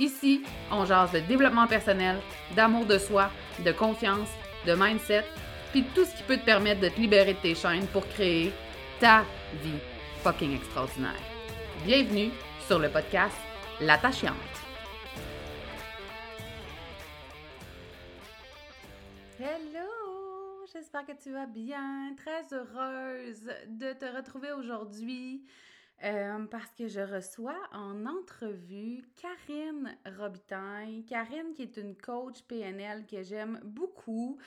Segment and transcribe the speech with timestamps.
[0.00, 2.16] Ici, on jase de développement personnel,
[2.56, 3.30] d'amour de soi,
[3.62, 4.30] de confiance,
[4.66, 5.26] de mindset,
[5.72, 8.50] puis tout ce qui peut te permettre de te libérer de tes chaînes pour créer
[8.98, 9.26] ta
[9.62, 9.78] vie
[10.22, 11.20] fucking extraordinaire.
[11.84, 12.30] Bienvenue
[12.66, 13.36] sur le podcast
[13.82, 14.32] L'attachante.
[19.38, 22.14] Hello, j'espère que tu vas bien.
[22.16, 25.42] Très heureuse de te retrouver aujourd'hui
[26.02, 31.04] euh, parce que je reçois en entrevue Karine Robitaille.
[31.04, 34.38] Karine qui est une coach PNL que j'aime beaucoup.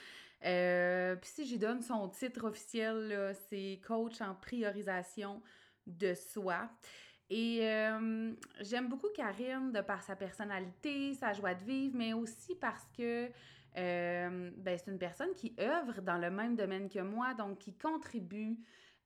[0.44, 5.42] Euh, puis si j'y donne son titre officiel, c'est coach en priorisation
[5.86, 6.68] de soi.
[7.30, 12.56] Et euh, j'aime beaucoup Karine de par sa personnalité, sa joie de vivre, mais aussi
[12.56, 13.30] parce que
[13.76, 18.56] ben, c'est une personne qui œuvre dans le même domaine que moi, donc qui contribue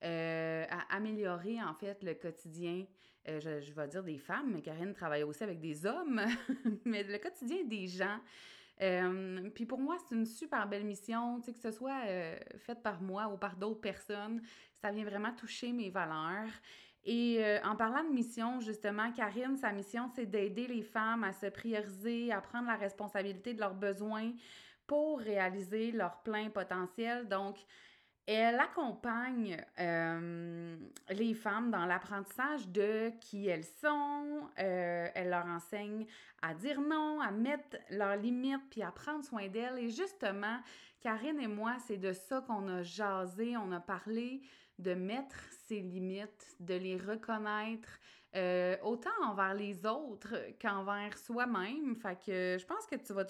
[0.03, 2.85] euh, à améliorer en fait le quotidien.
[3.27, 6.21] Euh, je, je, vais dire des femmes, mais Karine travaille aussi avec des hommes,
[6.85, 8.19] mais le quotidien des gens.
[9.53, 12.01] puis pour moi, c'est une super belle mission, que ce soit
[12.59, 14.41] faite par moi ou par d'autres personnes,
[14.81, 16.49] ça vient vraiment toucher mes valeurs.
[17.03, 21.47] Et en parlant de mission, justement, Karine, sa mission, c'est d'aider les femmes à se
[21.47, 24.31] prioriser, à prendre la responsabilité de leurs besoins
[24.89, 27.27] pour réaliser leur plein potentiel.
[27.27, 27.57] Donc,
[28.33, 30.75] elle accompagne euh,
[31.09, 34.49] les femmes dans l'apprentissage de qui elles sont.
[34.59, 36.05] Euh, elle leur enseigne
[36.41, 39.79] à dire non, à mettre leurs limites, puis à prendre soin d'elles.
[39.79, 40.59] Et justement,
[41.01, 44.41] Karine et moi, c'est de ça qu'on a jasé, on a parlé
[44.77, 47.99] de mettre ses limites, de les reconnaître,
[48.35, 51.95] euh, autant envers les autres qu'envers soi-même.
[51.95, 53.25] Fait que je pense que tu vas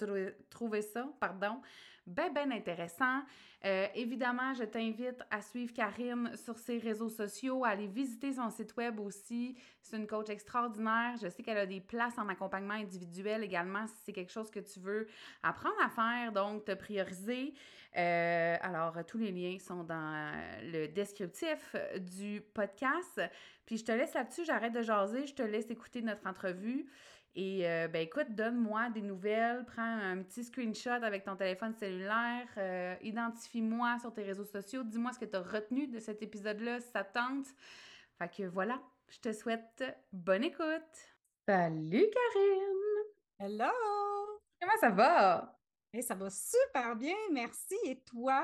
[0.50, 1.62] trouver ça, pardon,
[2.06, 3.22] bien, bien intéressant.
[3.64, 8.48] Euh, évidemment, je t'invite à suivre Karine sur ses réseaux sociaux, à aller visiter son
[8.50, 9.56] site web aussi.
[9.82, 11.16] C'est une coach extraordinaire.
[11.22, 14.60] Je sais qu'elle a des places en accompagnement individuel également si c'est quelque chose que
[14.60, 15.08] tu veux
[15.42, 17.52] apprendre à faire, donc te prioriser.
[17.96, 20.32] Euh, alors, tous les liens sont dans
[20.62, 23.20] le descriptif du podcast.
[23.66, 26.86] Puis je te laisse là-dessus, j'arrête de jaser, je te laisse écouter notre entrevue.
[27.36, 32.48] Et euh, ben écoute, donne-moi des nouvelles, prends un petit screenshot avec ton téléphone cellulaire,
[32.56, 36.80] euh, identifie-moi sur tes réseaux sociaux, dis-moi ce que tu as retenu de cet épisode-là,
[36.80, 37.46] si ça tente.
[38.18, 40.64] Fait que voilà, je te souhaite bonne écoute.
[41.46, 43.04] Salut Karine!
[43.38, 43.70] Hello!
[44.60, 45.56] Comment ça va?
[45.92, 47.76] Hey, ça va super bien, merci.
[47.84, 48.42] Et toi?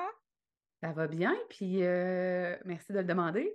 [0.80, 3.53] Ça va bien, puis euh, merci de le demander.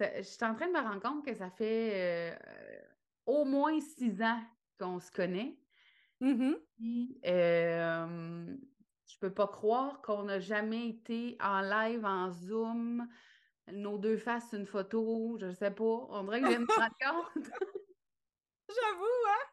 [0.00, 2.36] je suis en train de me rendre compte que ça fait
[3.24, 4.42] au moins six ans
[4.78, 5.56] qu'on se connaît.
[6.20, 6.56] Mm-hmm.
[6.76, 8.56] Puis, euh,
[9.06, 13.06] je peux pas croire qu'on n'a jamais été en live, en Zoom,
[13.72, 16.06] nos deux faces, une photo, je sais pas.
[16.10, 17.44] On dirait que je me rendre compte.
[18.68, 19.44] J'avoue, hein?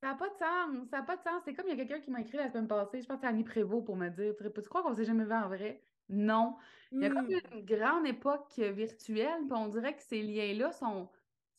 [0.00, 0.88] Ça n'a pas de sens.
[0.90, 1.42] Ça n'a pas de sens.
[1.44, 3.22] C'est comme il y a quelqu'un qui m'a écrit la semaine passée, je pense que
[3.22, 5.82] c'est Annie Prévost pour me dire Tu crois qu'on s'est jamais vu en vrai?
[6.08, 6.56] Non.
[6.92, 7.40] Il y a comme mm.
[7.52, 11.10] une grande époque virtuelle, puis on dirait que ces liens-là sont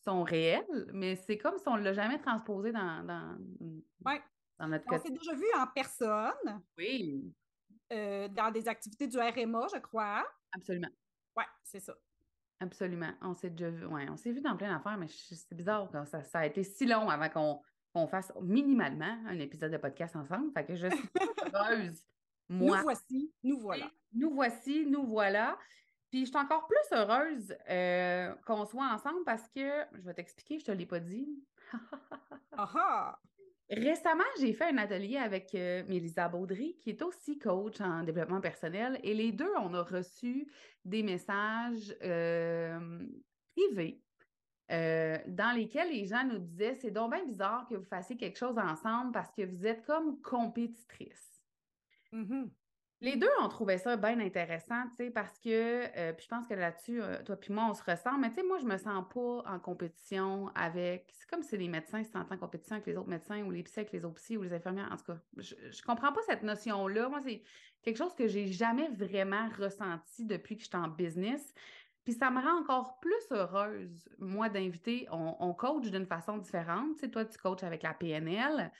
[0.06, 3.38] sont réels, mais c'est comme si on ne l'a jamais transposé dans, dans,
[4.60, 6.64] dans notre On s'est déjà vu en personne.
[6.78, 7.34] Oui.
[7.92, 10.26] Euh, dans des activités du RMA, je crois.
[10.54, 10.90] Absolument.
[11.36, 11.96] Oui, c'est ça.
[12.60, 13.12] Absolument.
[13.22, 13.86] On s'est déjà vu.
[13.86, 16.64] Ouais, on s'est vu dans plein d'affaires, mais c'est bizarre quand ça, ça, a été
[16.64, 17.62] si long avant
[17.94, 20.52] qu'on fasse minimalement un épisode de podcast ensemble.
[20.54, 21.10] Fait que je suis
[21.54, 22.02] heureuse.
[22.48, 22.78] Moi.
[22.78, 23.92] Nous voici, nous voilà.
[24.14, 25.58] Nous voici, nous voilà.
[26.16, 30.60] Puis je suis encore plus heureuse euh, qu'on soit ensemble parce que, je vais t'expliquer,
[30.60, 31.44] je te l'ai pas dit.
[33.70, 38.40] Récemment, j'ai fait un atelier avec euh, Mélisa Baudry, qui est aussi coach en développement
[38.40, 40.50] personnel, et les deux, on a reçu
[40.86, 43.06] des messages euh,
[43.54, 44.02] privés
[44.70, 48.58] dans lesquels les gens nous disaient c'est donc bien bizarre que vous fassiez quelque chose
[48.58, 51.44] ensemble parce que vous êtes comme compétitrice.
[52.14, 52.50] Mm-hmm.
[53.06, 55.48] Les deux, on trouvait ça bien intéressant, tu parce que,
[55.96, 58.44] euh, je pense que là-dessus, euh, toi puis moi, on se ressent, mais tu sais,
[58.44, 62.32] moi, je me sens pas en compétition avec, c'est comme si les médecins se sentent
[62.32, 64.54] en compétition avec les autres médecins ou les psys avec les autres psys ou les
[64.54, 67.08] infirmières, en tout cas, je, je comprends pas cette notion-là.
[67.08, 67.44] Moi, c'est
[67.84, 71.54] quelque chose que j'ai jamais vraiment ressenti depuis que je suis en business.
[72.06, 76.96] Puis ça me rend encore plus heureuse, moi, d'inviter, on, on coach d'une façon différente.
[76.96, 78.72] Tu sais, toi, tu coaches avec la PNL,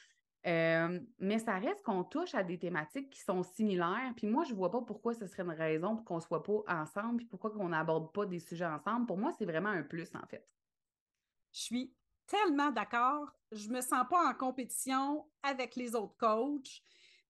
[0.48, 4.14] euh, mais ça reste qu'on touche à des thématiques qui sont similaires.
[4.16, 6.44] Puis moi, je ne vois pas pourquoi ce serait une raison pour qu'on ne soit
[6.44, 9.08] pas ensemble, puis pourquoi qu'on n'aborde pas des sujets ensemble.
[9.08, 10.48] Pour moi, c'est vraiment un plus, en fait.
[11.52, 11.96] Je suis
[12.28, 13.32] tellement d'accord.
[13.52, 16.82] Je me sens pas en compétition avec les autres coachs.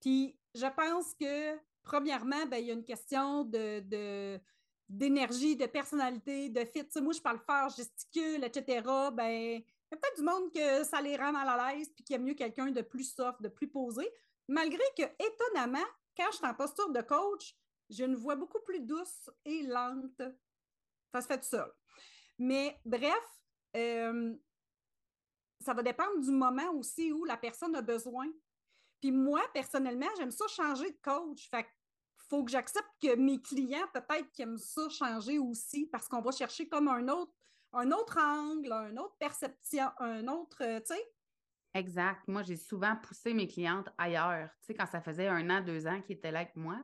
[0.01, 4.39] Puis je pense que, premièrement, ben, il y a une question de,
[4.89, 6.87] d'énergie, de personnalité, de fit.
[7.01, 8.81] moi, je parle fort, gesticule, etc.
[9.13, 12.03] Ben, il y a peut-être du monde que ça les rend mal à l'aise puis
[12.03, 14.09] qu'il y a mieux quelqu'un de plus soft, de plus posé.
[14.47, 15.85] Malgré que, étonnamment,
[16.17, 17.55] quand je suis en posture de coach,
[17.89, 20.21] j'ai une voix beaucoup plus douce et lente.
[21.11, 21.71] Ça se fait tout seul.
[22.37, 23.23] Mais bref,
[23.75, 24.35] euh,
[25.61, 28.27] ça va dépendre du moment aussi où la personne a besoin.
[29.01, 31.49] Puis moi, personnellement, j'aime ça changer de coach.
[31.49, 31.67] Fait
[32.27, 36.67] faut que j'accepte que mes clients, peut-être, aiment ça changer aussi parce qu'on va chercher
[36.67, 37.31] comme un autre
[37.73, 41.03] un autre angle, une autre perception, un autre, euh, tu sais.
[41.73, 42.27] Exact.
[42.27, 44.49] Moi, j'ai souvent poussé mes clientes ailleurs.
[44.61, 46.81] Tu sais, quand ça faisait un an, deux ans qu'ils étaient là avec moi,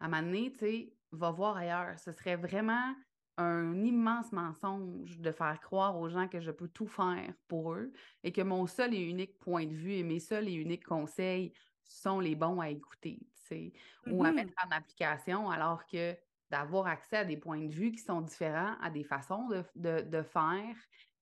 [0.00, 1.98] à un moment donné, tu sais, va voir ailleurs.
[1.98, 2.94] Ce serait vraiment
[3.38, 7.92] un immense mensonge de faire croire aux gens que je peux tout faire pour eux
[8.24, 11.52] et que mon seul et unique point de vue et mes seuls et uniques conseils
[11.84, 13.72] sont les bons à écouter, tu sais,
[14.06, 14.34] ou à mm-hmm.
[14.34, 16.16] mettre en application, alors que
[16.50, 20.76] d'avoir accès à des points de vue qui sont différents, à des façons de, faire,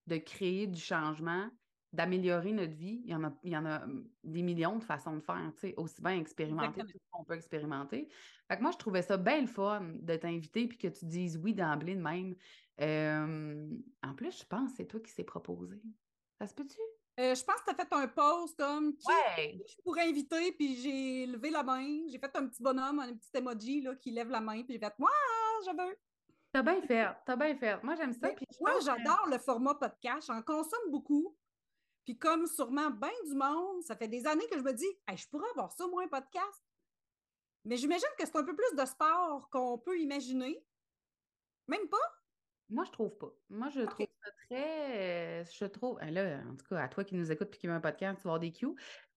[0.06, 1.48] de créer du changement,
[1.92, 3.02] d'améliorer notre vie.
[3.04, 5.52] Il y, en a, il y en a hum, des millions de façons de faire,
[5.54, 8.08] tu sais, aussi bien expérimenter que qu'on peut expérimenter.
[8.48, 11.38] Fait que moi, je trouvais ça bien le fun de t'inviter puis que tu dises
[11.38, 12.34] oui d'emblée de même.
[14.02, 15.80] en plus, je pense que c'est toi qui s'est proposé.
[16.38, 16.80] Ça se peut-tu?
[17.20, 19.06] Euh, je pense que tu as fait un post comme qui
[19.68, 21.86] je pourrais inviter, puis j'ai levé la main.
[22.08, 24.80] J'ai fait un petit bonhomme, un petit emoji là, qui lève la main, puis j'ai
[24.80, 25.10] fait Moi,
[25.64, 25.96] je veux.
[26.52, 27.82] T'as bien fait, t'as bien fait.
[27.82, 28.28] Moi, j'aime ça.
[28.30, 30.26] Puis moi, j'adore le format podcast.
[30.26, 31.36] J'en consomme beaucoup.
[32.04, 34.86] Puis comme sûrement bien du monde, ça fait des années que je me dis
[35.16, 36.62] je pourrais avoir ça, moi, un podcast.
[37.64, 40.64] Mais j'imagine que c'est un peu plus de sport qu'on peut imaginer.
[41.66, 42.23] Même pas?
[42.70, 43.30] Moi, je trouve pas.
[43.50, 45.40] Moi, je trouve ça très.
[45.40, 45.98] Euh, je trouve.
[46.02, 48.18] Euh, là, en tout cas, à toi qui nous écoutes et qui met un podcast,
[48.18, 48.74] tu vas avoir des cues.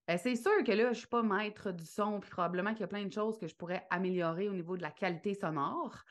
[0.10, 2.84] Euh, c'est sûr que là, je suis pas maître du son, puis probablement qu'il y
[2.84, 6.04] a plein de choses que je pourrais améliorer au niveau de la qualité sonore.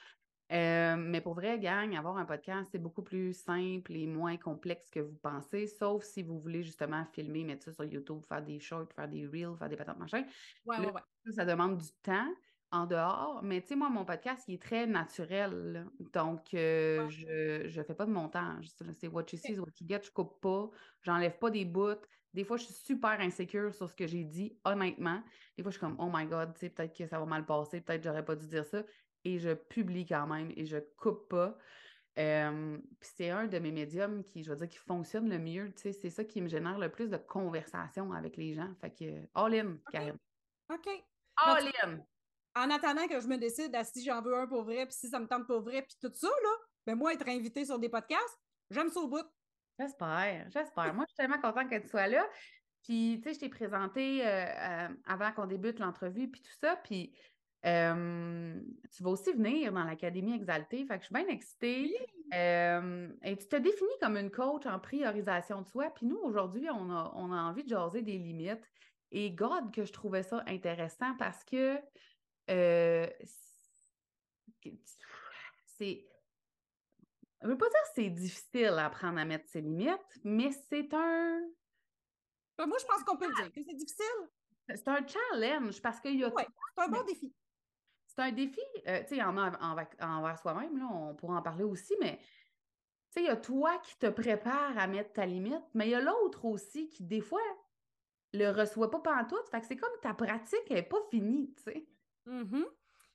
[0.50, 5.00] mais pour vrai, gang, avoir un podcast, c'est beaucoup plus simple et moins complexe que
[5.00, 8.93] vous pensez, sauf si vous voulez justement filmer, mettre ça sur YouTube, faire des shorts,
[8.94, 10.25] faire des reels, faire des patentes machin.
[10.67, 11.32] Ouais, ouais, ouais.
[11.32, 12.29] Ça demande du temps
[12.76, 13.40] en dehors.
[13.43, 15.87] Mais tu sais, moi, mon podcast, il est très naturel.
[16.12, 18.69] Donc, euh, je ne fais pas de montage.
[18.93, 20.00] C'est what you see is what you get.
[20.05, 20.70] Je coupe pas.
[21.02, 22.00] J'enlève pas des bouts.
[22.34, 25.23] Des fois, je suis super insécure sur ce que j'ai dit, honnêtement.
[25.56, 28.02] Des fois, je suis comme, oh my God, peut-être que ça va mal passer, peut-être
[28.02, 28.82] que j'aurais pas dû dire ça.
[29.25, 31.56] Et je publie quand même et je coupe pas.
[32.14, 35.72] c'est un de mes médiums qui, je veux dire, qui fonctionne le mieux.
[35.76, 38.72] C'est ça qui me génère le plus de conversation avec les gens.
[38.81, 40.19] Fait que, all in, Karen.
[40.70, 40.88] OK.
[41.38, 41.99] All in
[42.56, 45.08] en attendant que je me décide à si j'en veux un pour vrai, puis si
[45.08, 46.51] ça me tente pour vrai, puis tout ça, là,
[46.86, 49.27] ben moi, être invité sur des podcasts, j'aime ça au bout.
[49.79, 50.94] J'espère, j'espère.
[50.94, 52.27] moi, je suis tellement contente que tu sois là.
[52.82, 56.77] Puis, tu sais, je t'ai présenté euh, euh, avant qu'on débute l'entrevue, puis tout ça.
[56.77, 57.13] Puis,
[57.67, 58.58] euh,
[58.94, 60.86] tu vas aussi venir dans l'Académie Exaltée.
[60.86, 61.94] Fait que je suis bien excitée.
[62.32, 65.91] et tu te définis comme une coach en priorisation de soi.
[65.91, 68.65] Puis nous, aujourd'hui, on a, on a envie de jaser des limites.
[69.10, 71.79] Et God, que je trouvais ça intéressant parce que
[72.50, 73.08] euh,
[75.79, 76.06] c'est.
[77.43, 80.50] Je ne veux pas dire que c'est difficile à apprendre à mettre ses limites, mais
[80.69, 81.41] c'est un.
[82.58, 84.31] Ben, moi, je pense qu'on peut le dire que c'est difficile.
[84.69, 86.32] C'est un challenge parce qu'il y a.
[86.36, 87.32] c'est un bon défi.
[88.06, 92.17] C'est un défi, euh, tu sais, envers, soi-même, là, on pourra en parler aussi, mais
[92.17, 92.24] tu
[93.10, 95.94] sais, il y a toi qui te prépare à mettre ta limite, mais il y
[95.94, 97.43] a l'autre aussi qui, des fois,
[98.32, 99.36] le reçoit pas tout.
[99.50, 101.86] Fait que c'est comme ta pratique n'est pas finie, tu sais.
[102.27, 102.65] Mm-hmm.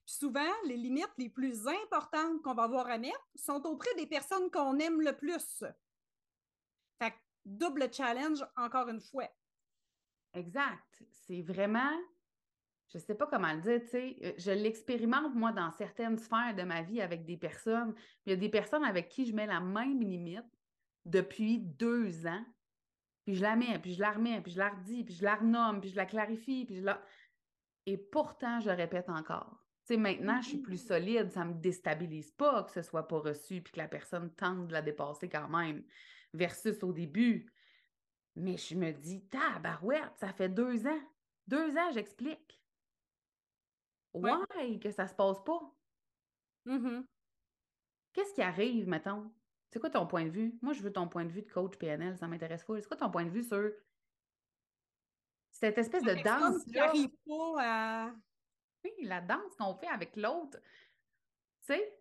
[0.05, 4.49] souvent, les limites les plus importantes qu'on va avoir à mettre sont auprès des personnes
[4.51, 5.63] qu'on aime le plus.
[6.99, 7.13] Fait
[7.45, 9.29] double challenge encore une fois.
[10.33, 11.03] Exact.
[11.11, 11.91] C'est vraiment,
[12.93, 16.55] je sais pas comment le dire, tu sais, euh, je l'expérimente moi dans certaines sphères
[16.55, 17.93] de ma vie avec des personnes.
[18.25, 20.45] Il y a des personnes avec qui je mets la même limite
[21.05, 22.45] depuis deux ans,
[23.25, 25.35] puis je la mets, puis je la remets, puis je la redis, puis je la
[25.35, 27.01] renomme, puis je la clarifie, puis je la...
[27.85, 29.65] Et pourtant, je répète encore.
[29.85, 33.19] Tu sais, maintenant, je suis plus solide, ça me déstabilise pas que ce soit pas
[33.19, 35.83] reçu puis que la personne tente de la dépasser quand même,
[36.33, 37.51] versus au début.
[38.35, 41.01] Mais je me dis, tabarouette, ça fait deux ans.
[41.47, 42.61] Deux ans, j'explique.
[44.13, 44.79] Ouais.
[44.79, 45.73] que ça se passe pas?
[46.65, 47.03] Mm-hmm.
[48.13, 49.31] Qu'est-ce qui arrive, mettons?
[49.69, 50.57] C'est quoi ton point de vue?
[50.61, 52.79] Moi, je veux ton point de vue de coach PNL, ça m'intéresse pas.
[52.79, 53.71] C'est quoi ton point de vue sur
[55.61, 58.11] cette espèce de danse qui n'arrive pas à.
[58.83, 60.57] Oui, la danse qu'on fait avec l'autre.
[61.61, 61.99] Tu sais?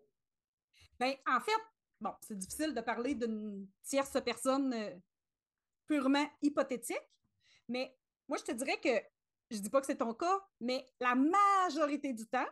[0.99, 1.61] Bien, en fait,
[2.01, 4.97] bon, c'est difficile de parler d'une tierce personne euh,
[5.87, 6.97] purement hypothétique,
[7.69, 7.95] mais
[8.29, 8.89] moi, je te dirais que,
[9.51, 12.49] je dis pas que c'est ton cas, mais la majorité du temps,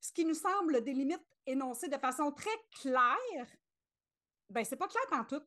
[0.00, 2.50] ce qui nous semble des limites énoncées de façon très
[2.82, 3.46] claire,
[4.50, 5.42] ben c'est pas clair en tout.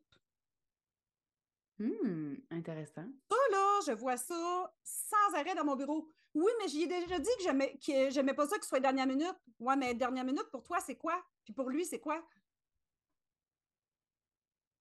[1.79, 3.05] Hum, intéressant.
[3.29, 6.07] Ça, là, je vois ça sans arrêt dans mon bureau.
[6.33, 9.07] Oui, mais j'y ai déjà dit que que j'aimais pas ça que ce soit dernière
[9.07, 9.35] minute.
[9.59, 11.23] Ouais, mais dernière minute, pour toi, c'est quoi?
[11.43, 12.27] Puis pour lui, c'est quoi?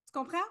[0.06, 0.46] Tu comprends?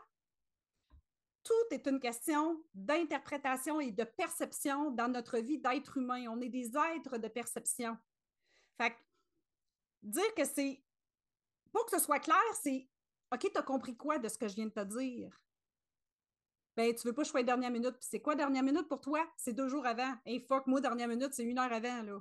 [1.44, 6.28] Tout est une question d'interprétation et de perception dans notre vie d'être humain.
[6.30, 7.98] On est des êtres de perception.
[8.78, 8.98] Fait que
[10.04, 10.84] dire que c'est.
[11.72, 12.88] Pour que ce soit clair, c'est
[13.32, 15.45] OK, tu as compris quoi de ce que je viens de te dire?
[16.76, 17.94] Ben, tu veux pas choisir dernière minute.
[17.94, 19.26] Puis c'est quoi dernière minute pour toi?
[19.38, 20.14] C'est deux jours avant.
[20.26, 22.20] Hey, fuck, moi, dernière minute, c'est une heure avant, là.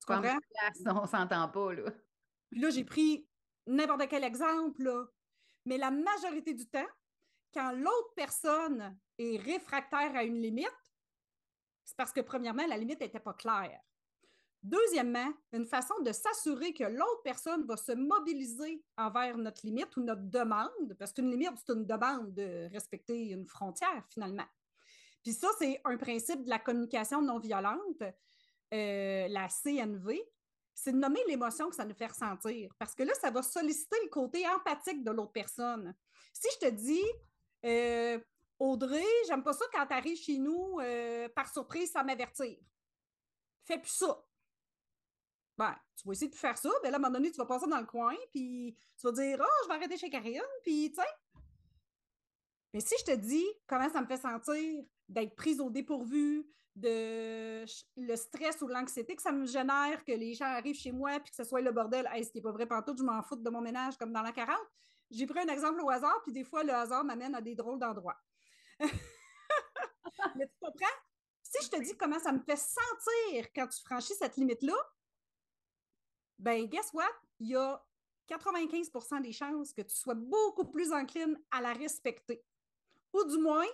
[0.00, 0.38] Tu comprends?
[0.86, 1.90] On s'entend pas, là.
[2.50, 3.28] Puis là, j'ai pris
[3.66, 5.06] n'importe quel exemple, là.
[5.64, 6.88] Mais la majorité du temps,
[7.54, 10.68] quand l'autre personne est réfractaire à une limite,
[11.84, 13.80] c'est parce que, premièrement, la limite n'était pas claire.
[14.68, 20.02] Deuxièmement, une façon de s'assurer que l'autre personne va se mobiliser envers notre limite ou
[20.02, 24.44] notre demande, parce qu'une limite, c'est une demande de respecter une frontière finalement.
[25.22, 28.02] Puis ça, c'est un principe de la communication non violente,
[28.74, 30.20] euh, la CNV,
[30.74, 33.96] c'est de nommer l'émotion que ça nous fait ressentir, parce que là, ça va solliciter
[34.02, 35.94] le côté empathique de l'autre personne.
[36.34, 37.06] Si je te dis,
[37.64, 38.20] euh,
[38.58, 42.58] Audrey, j'aime pas ça quand tu arrives chez nous euh, par surprise sans m'avertir.
[43.64, 44.27] Fais plus ça
[45.58, 47.46] ben, tu vas essayer de faire ça, mais là, à un moment donné, tu vas
[47.46, 50.90] passer dans le coin, puis tu vas dire, oh, je vais arrêter chez Karine, puis
[50.90, 51.08] tu sais.
[52.72, 56.46] Mais si je te dis comment ça me fait sentir d'être prise au dépourvu,
[56.76, 57.64] de
[57.96, 61.30] le stress ou l'anxiété que ça me génère, que les gens arrivent chez moi, puis
[61.30, 63.34] que ce soit le bordel, hey, ce qui n'est pas vrai tout, je m'en fous
[63.34, 64.56] de mon ménage comme dans la 40.
[65.10, 67.80] J'ai pris un exemple au hasard, puis des fois, le hasard m'amène à des drôles
[67.80, 68.18] d'endroits.
[70.36, 70.86] mais tu comprends?
[71.42, 74.76] Si je te dis comment ça me fait sentir quand tu franchis cette limite-là,
[76.38, 77.04] ben guess what?
[77.40, 77.82] Il y a
[78.28, 82.42] 95% des chances que tu sois beaucoup plus encline à la respecter.
[83.12, 83.66] Ou du moins,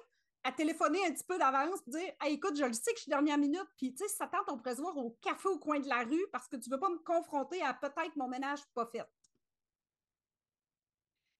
[0.45, 3.39] à téléphoner un petit peu d'avance, dire écoute, je le sais que je suis dernière
[3.39, 5.89] minute, puis tu sais, ça tente, on pourrait se voir au café au coin de
[5.89, 8.87] la rue parce que tu ne veux pas me confronter à peut-être mon ménage pas
[8.87, 9.05] fait.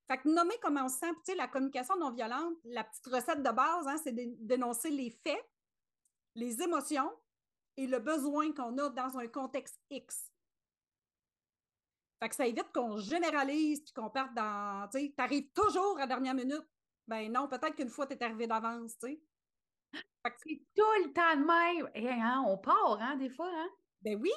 [0.07, 3.07] Fait que nommer comment on se sent, tu sais, la communication non violente, la petite
[3.07, 5.51] recette de base, hein, c'est d'énoncer les faits,
[6.35, 7.11] les émotions
[7.77, 10.34] et le besoin qu'on a dans un contexte X.
[12.25, 14.89] Fait que ça évite qu'on généralise puis qu'on parte dans.
[14.91, 16.65] Tu arrives toujours à dernière minute.
[17.07, 19.23] Ben non, peut-être qu'une fois, tu es arrivé d'avance, tu sais.
[20.25, 20.31] Que,
[20.75, 21.91] tout le temps de même.
[21.95, 23.69] Et, hein, on part, hein, des fois, hein?
[24.01, 24.31] Ben oui.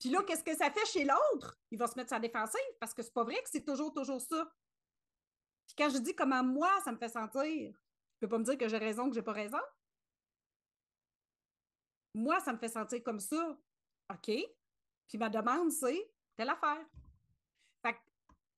[0.00, 1.60] Puis là, qu'est-ce que ça fait chez l'autre?
[1.70, 4.22] Il va se mettre sa défensive parce que c'est pas vrai que c'est toujours, toujours
[4.22, 4.50] ça.
[5.66, 8.56] Puis quand je dis comment moi, ça me fait sentir, tu peux pas me dire
[8.56, 9.60] que j'ai raison, que j'ai pas raison.
[12.14, 13.58] Moi, ça me fait sentir comme ça.
[14.10, 14.30] OK.
[15.08, 16.86] Puis ma demande, c'est telle affaire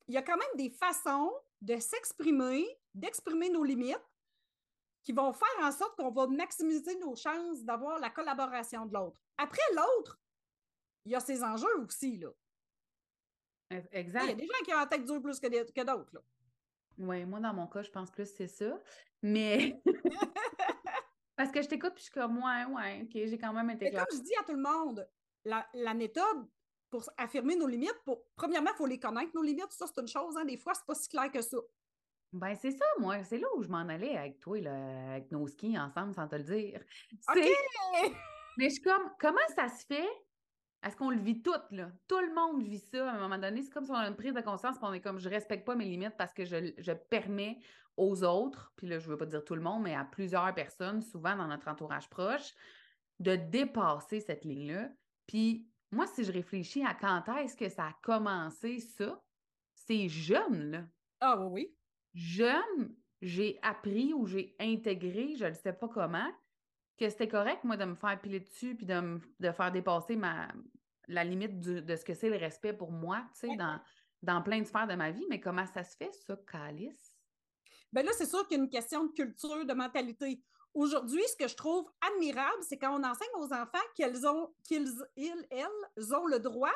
[0.09, 4.01] il y a quand même des façons de s'exprimer, d'exprimer nos limites
[5.03, 9.23] qui vont faire en sorte qu'on va maximiser nos chances d'avoir la collaboration de l'autre.
[9.39, 10.21] Après, l'autre,
[11.05, 12.19] il y a ses enjeux aussi.
[12.19, 12.31] Là.
[13.93, 14.25] Exact.
[14.25, 16.23] Il y a des gens qui ont la tête dure plus que, d'autres.
[16.99, 18.81] Oui, moi, dans mon cas, je pense plus que c'est ça.
[19.23, 19.81] Mais.
[21.37, 23.87] Parce que je t'écoute, puis je suis comme, ouais, ouais, OK, j'ai quand même été
[23.87, 25.07] Mais Comme je dis à tout le monde,
[25.45, 26.49] la, la méthode,
[26.91, 29.71] pour affirmer nos limites, pour, premièrement, il faut les connaître, nos limites.
[29.71, 30.37] Ça, c'est une chose.
[30.37, 31.59] Hein, des fois, c'est pas si clair que ça.
[32.33, 33.23] Ben, c'est ça, moi.
[33.25, 36.37] C'est là où je m'en allais avec toi, là, avec nos skis ensemble, sans te
[36.37, 36.81] le dire.
[37.29, 37.39] OK!
[38.59, 40.09] Mais je suis comme, comment ça se fait?
[40.83, 41.91] Est-ce qu'on le vit tout, là?
[42.07, 43.63] Tout le monde vit ça à un moment donné.
[43.63, 45.67] C'est comme si on a une prise de conscience, puis on est comme, je respecte
[45.67, 47.59] pas mes limites parce que je, je permets
[47.97, 51.01] aux autres, puis là, je veux pas dire tout le monde, mais à plusieurs personnes,
[51.01, 52.55] souvent dans notre entourage proche,
[53.19, 54.91] de dépasser cette ligne-là.
[55.27, 59.23] Puis moi, si je réfléchis à quand est-ce que ça a commencé, ça,
[59.75, 60.85] c'est jeune, là.
[61.21, 61.77] Ah oui, oui.
[62.15, 66.31] Jeune, j'ai appris ou j'ai intégré, je ne sais pas comment,
[66.99, 70.49] que c'était correct, moi, de me faire piler dessus puis de, de faire dépasser ma,
[71.09, 73.81] la limite de ce que c'est le respect pour moi, tu sais, dans,
[74.23, 75.27] dans plein de sphères de ma vie.
[75.29, 77.17] Mais comment ça se fait, ça, Calice?
[77.93, 80.43] Bien là, c'est sûr qu'il y a une question de culture, de mentalité.
[80.77, 84.93] Aujourd'hui, ce que je trouve admirable, c'est quand on enseigne aux enfants qu'ils ont, qu'ils,
[85.17, 86.75] ils, elles, ont le droit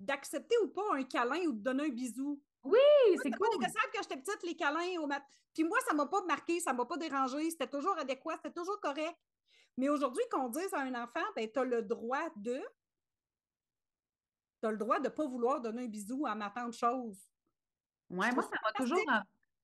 [0.00, 2.42] d'accepter ou pas un câlin ou de donner un bisou.
[2.64, 2.80] Oui,
[3.22, 3.38] c'est cool.
[3.38, 5.22] pas négociable que j'étais petite, les câlins au mat.
[5.54, 8.80] Puis moi, ça m'a pas marqué, ça m'a pas dérangé, c'était toujours adéquat, c'était toujours
[8.80, 9.16] correct.
[9.76, 12.60] Mais aujourd'hui, qu'on dise à un enfant, ben, tu as le droit de.
[14.60, 17.30] Tu as le droit de ne pas vouloir donner un bisou à ma tante chose.
[18.10, 19.04] Ouais, moi, ça m'a toujours,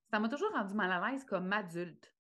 [0.09, 2.16] ça m'a toujours rendu mal à l'aise comme adulte.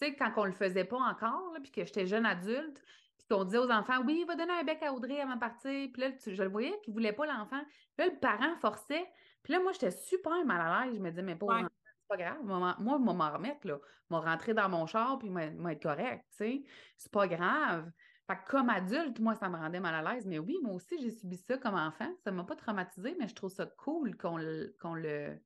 [0.00, 2.82] Tu sais, quand on le faisait pas encore, puis que j'étais jeune adulte,
[3.18, 5.40] puis qu'on disait aux enfants, oui, il va donner un bec à Audrey avant de
[5.40, 5.88] partir.
[5.92, 7.62] Puis là, je le voyais qu'il voulait pas l'enfant.
[7.96, 9.06] Puis là, le parent forçait.
[9.42, 10.96] Puis là, moi, j'étais super mal à l'aise.
[10.96, 12.44] Je me disais, mais pas c'est pas grave.
[12.44, 13.80] Moi, je vais m'en remettre, là.
[14.10, 16.62] Je vais rentrer dans mon char, puis vais être correct, tu sais.
[16.96, 17.90] C'est pas grave.
[18.28, 20.26] Fait que comme adulte, moi, ça me rendait mal à l'aise.
[20.26, 22.12] Mais oui, moi aussi, j'ai subi ça comme enfant.
[22.22, 25.40] Ça m'a pas traumatisé, mais je trouve ça cool qu'on le, le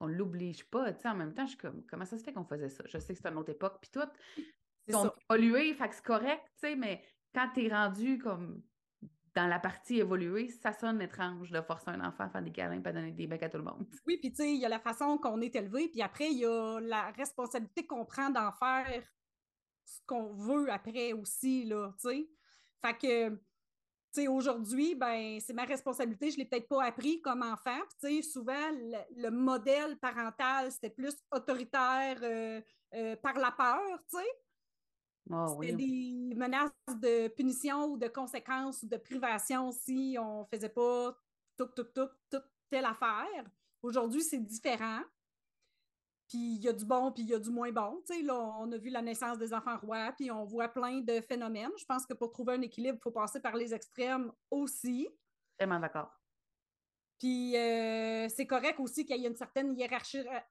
[0.00, 0.92] on l'oblige pas.
[0.92, 2.84] Tu sais, en même temps, je suis comme, comment ça se fait qu'on faisait ça?
[2.86, 4.08] Je sais que c'est une autre époque, puis tout.
[4.88, 7.02] Ils ont évolué, fait que c'est correct, tu sais, mais
[7.34, 8.62] quand tu es rendu comme
[9.34, 12.80] dans la partie évoluée, ça sonne étrange de forcer un enfant à faire des câlins
[12.82, 13.86] et à donner des becs à tout le monde.
[14.06, 16.38] Oui, puis tu sais, il y a la façon qu'on est élevé, puis après, il
[16.38, 19.02] y a la responsabilité qu'on prend d'en faire
[19.84, 22.28] ce qu'on veut après aussi, là, tu sais.
[22.84, 23.40] Fait que
[24.28, 26.30] aujourd'hui, ben, c'est ma responsabilité.
[26.30, 27.78] Je ne l'ai peut-être pas appris comme enfant.
[28.22, 28.70] souvent,
[29.16, 32.60] le, modèle parental, c'était plus autoritaire euh,
[32.94, 33.98] euh, par la peur.
[35.30, 40.46] Oh, c'était des menaces de punition ou de conséquences ou de privation si on ne
[40.46, 41.16] faisait pas
[41.56, 43.44] tout, tout, tout, toute telle affaire.
[43.82, 45.00] Aujourd'hui, c'est différent.
[46.28, 48.02] Puis il y a du bon, puis il y a du moins bon.
[48.06, 51.00] Tu sais, là, on a vu la naissance des enfants rois, puis on voit plein
[51.00, 51.70] de phénomènes.
[51.78, 55.08] Je pense que pour trouver un équilibre, il faut passer par les extrêmes aussi.
[55.58, 56.10] Vraiment d'accord.
[57.18, 59.74] Puis euh, c'est correct aussi qu'il y ait une certaine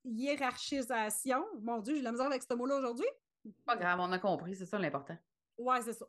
[0.03, 1.45] hiérarchisation.
[1.61, 3.07] Mon Dieu, j'ai la misère avec ce mot-là aujourd'hui.
[3.65, 5.17] Pas grave, on a compris, c'est ça l'important.
[5.57, 6.05] Oui, c'est ça.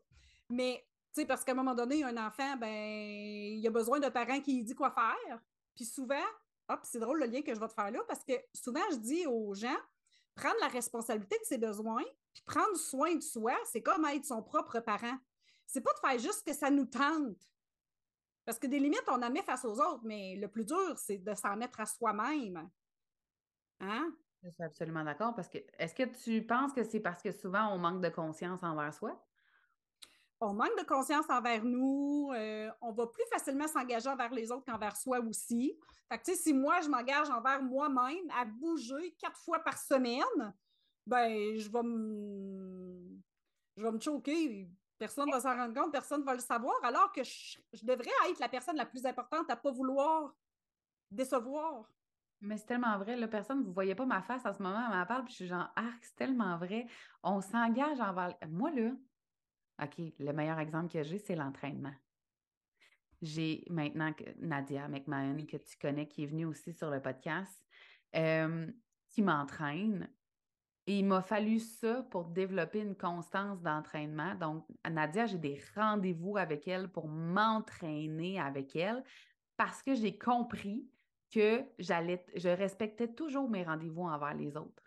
[0.48, 4.10] Mais, tu sais, parce qu'à un moment donné, un enfant, ben, il a besoin d'un
[4.10, 5.40] parent qui lui dit quoi faire.
[5.74, 6.24] Puis souvent,
[6.68, 8.96] ah, c'est drôle le lien que je vais te faire là, parce que souvent, je
[8.96, 9.76] dis aux gens,
[10.34, 14.42] prendre la responsabilité de ses besoins, puis prendre soin de soi, c'est comme être son
[14.42, 15.16] propre parent.
[15.66, 17.40] C'est pas de faire juste que ça nous tente.
[18.44, 21.18] Parce que des limites, on en met face aux autres, mais le plus dur, c'est
[21.18, 22.70] de s'en mettre à soi-même.
[23.80, 24.12] Hein?
[24.42, 25.34] Je suis absolument d'accord.
[25.34, 28.62] Parce que est-ce que tu penses que c'est parce que souvent on manque de conscience
[28.62, 29.25] envers soi?
[30.40, 34.64] On manque de conscience envers nous, euh, on va plus facilement s'engager envers les autres
[34.64, 35.78] qu'envers soi aussi.
[36.10, 40.54] Fait que, si moi, je m'engage envers moi-même à bouger quatre fois par semaine,
[41.06, 43.18] ben, je vais me,
[43.76, 44.68] je vais me choquer.
[44.98, 48.10] Personne ne va s'en rendre compte, personne ne va le savoir, alors que je, devrais
[48.30, 50.34] être la personne la plus importante à ne pas vouloir
[51.10, 51.90] décevoir.
[52.40, 54.82] Mais c'est tellement vrai, la personne, vous ne voyez pas ma face en ce moment,
[54.90, 56.86] elle m'en parle, puis je suis genre, ah, c'est tellement vrai.
[57.22, 58.36] On s'engage envers.
[58.48, 58.90] Moi, là,
[59.82, 61.94] OK, le meilleur exemple que j'ai, c'est l'entraînement.
[63.22, 67.62] J'ai maintenant Nadia McMahon, que tu connais, qui est venue aussi sur le podcast,
[68.12, 70.08] qui m'entraîne.
[70.86, 74.34] Et il m'a fallu ça pour développer une constance d'entraînement.
[74.36, 79.02] Donc, Nadia, j'ai des rendez-vous avec elle pour m'entraîner avec elle
[79.56, 80.88] parce que j'ai compris
[81.32, 84.85] que j'allais, je respectais toujours mes rendez-vous envers les autres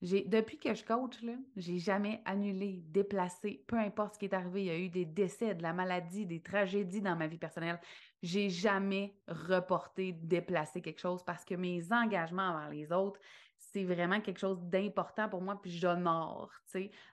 [0.00, 4.62] depuis que je coach, je j'ai jamais annulé, déplacé, peu importe ce qui est arrivé.
[4.62, 7.80] Il y a eu des décès, de la maladie, des tragédies dans ma vie personnelle.
[8.22, 13.20] J'ai jamais reporté, déplacé quelque chose parce que mes engagements envers les autres,
[13.58, 16.52] c'est vraiment quelque chose d'important pour moi, puis j'honore.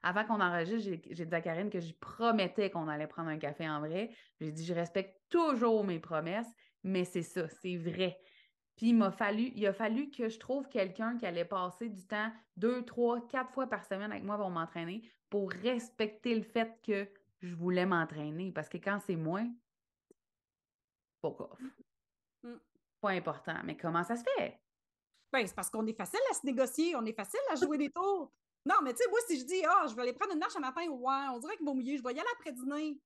[0.03, 3.67] Avant qu'on enregistre, j'ai dit à Karine que je promettais qu'on allait prendre un café
[3.67, 4.11] en vrai.
[4.39, 8.19] J'ai dit, je respecte toujours mes promesses, mais c'est ça, c'est vrai.
[8.75, 12.05] Puis il m'a fallu, il a fallu que je trouve quelqu'un qui allait passer du
[12.05, 16.79] temps deux, trois, quatre fois par semaine avec moi pour m'entraîner pour respecter le fait
[16.81, 17.07] que
[17.41, 18.51] je voulais m'entraîner.
[18.51, 19.49] Parce que quand c'est moins,
[21.21, 21.57] pas grave.
[21.59, 22.49] Mm.
[22.49, 22.59] Mm.
[23.01, 23.57] Pas important.
[23.63, 24.59] Mais comment ça se fait?
[25.31, 27.91] Ben, c'est parce qu'on est facile à se négocier, on est facile à jouer des
[27.91, 28.31] tours.
[28.65, 30.55] Non, mais tu sais, moi, si je dis, ah, je vais aller prendre une marche
[30.55, 32.99] un matin, ouais, on dirait qu'il va mouiller, je vais y aller après dîner.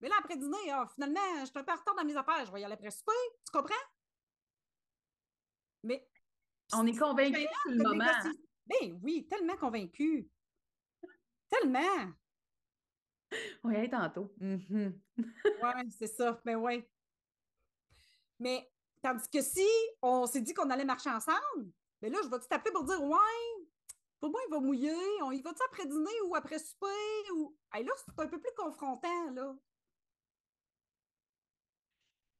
[0.00, 2.44] Mais là, après dîner, ah, finalement, je suis un peu en retard dans mes affaires,
[2.46, 3.12] je vais y aller après souper.
[3.44, 3.74] Tu comprends?
[5.82, 6.06] Mais.
[6.72, 8.04] On est convaincu sur le moment.
[8.66, 10.28] Ben oui, tellement convaincu.
[11.48, 12.12] Tellement.
[13.64, 14.34] Oui, tantôt.
[14.40, 14.92] Mm-hmm.
[15.16, 16.40] oui, c'est ça.
[16.44, 16.84] Mais ben oui.
[18.38, 18.70] Mais
[19.02, 19.66] tandis que si
[20.02, 23.02] on s'est dit qu'on allait marcher ensemble, mais ben là, je vais t'appeler pour dire
[23.02, 23.66] Ouais,
[24.20, 25.22] pour moi, il va mouiller.
[25.22, 27.30] On y va-tu après dîner ou après souper?
[27.34, 27.56] Ou...
[27.72, 29.54] là, c'est un peu plus confrontant, là.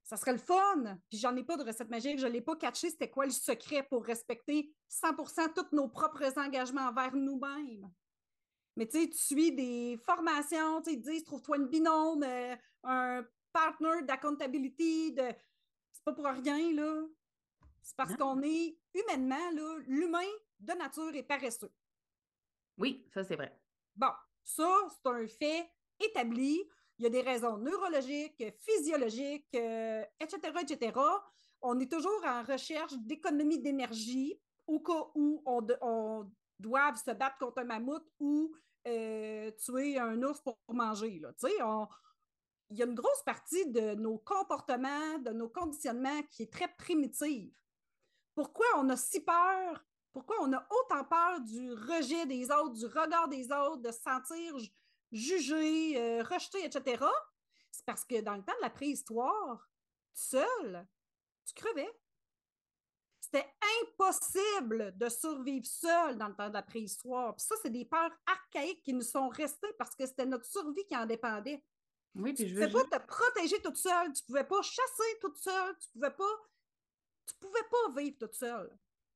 [0.09, 0.99] Ça serait le fun.
[1.11, 3.83] Puis j'en ai pas de recette magique, je l'ai pas catché c'était quoi le secret
[3.83, 7.93] pour respecter 100% tous nos propres engagements envers nous-mêmes?
[8.75, 12.57] Mais tu sais, tu suis des formations, tu sais, ils disent trouve-toi une binôme, euh,
[12.85, 15.31] un partner d'accountability, de...
[15.93, 17.03] c'est pas pour rien, là.
[17.83, 21.73] C'est parce qu'on est humainement, là, l'humain de nature est paresseux.
[22.79, 23.61] Oui, ça c'est vrai.
[23.95, 26.63] Bon, ça, c'est un fait établi.
[26.99, 30.93] Il y a des raisons neurologiques, physiologiques, etc., euh, etc.
[31.61, 36.27] On est toujours en recherche d'économie d'énergie au cas où on,
[36.59, 38.53] doit se battre contre un mammouth ou
[38.87, 41.23] euh, tuer un ours pour manger.
[42.71, 46.69] Il y a une grosse partie de nos comportements, de nos conditionnements qui est très
[46.69, 47.55] primitive.
[48.35, 49.85] Pourquoi on a si peur?
[50.13, 54.01] Pourquoi on a autant peur du rejet des autres, du regard des autres, de se
[54.01, 54.55] sentir
[55.13, 57.05] jugé, euh, rejeté, etc.?
[57.71, 59.69] C'est parce que dans le temps de la préhistoire,
[60.15, 60.87] seul,
[61.47, 61.91] tu crevais.
[63.21, 63.47] C'était
[63.83, 67.35] impossible de survivre seul dans le temps de la préhistoire.
[67.37, 70.87] Puis ça, c'est des peurs archaïques qui nous sont restées parce que c'était notre survie
[70.87, 71.63] qui en dépendait.
[72.15, 75.19] Oui, puis tu ne pouvais pas te protéger toute seule, tu ne pouvais pas chasser
[75.21, 76.49] toute seule, tu ne pouvais pas
[77.29, 78.71] tu pouvais pas vivre toute seule.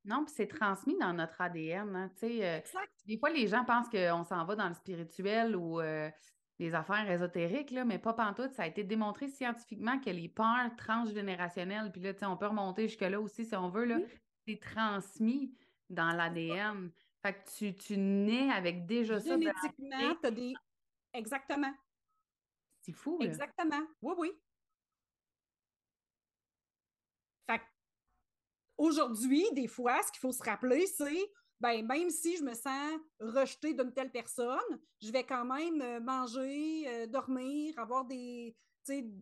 [0.05, 1.95] Non, puis c'est transmis dans notre ADN.
[1.95, 2.61] Hein, euh,
[3.07, 6.11] des fois, les gens pensent qu'on s'en va dans le spirituel ou euh,
[6.59, 8.53] les affaires ésotériques, là, mais pas pantoute.
[8.53, 13.21] Ça a été démontré scientifiquement que les peurs transgénérationnelles, puis là, on peut remonter jusque-là
[13.21, 13.99] aussi si on veut, là,
[14.47, 15.55] c'est transmis
[15.89, 16.91] dans l'ADN.
[17.23, 19.31] Fait que tu, tu nais avec déjà ça.
[19.31, 20.55] Génétiquement, tu as des.
[21.13, 21.73] Exactement.
[22.81, 23.19] C'est fou.
[23.21, 23.87] Exactement.
[24.03, 24.33] Oui, oui.
[27.49, 27.65] Fait que
[28.83, 32.99] aujourd'hui, des fois, ce qu'il faut se rappeler, c'est ben, même si je me sens
[33.21, 38.57] rejetée d'une telle personne, je vais quand même euh, manger, euh, dormir, avoir des,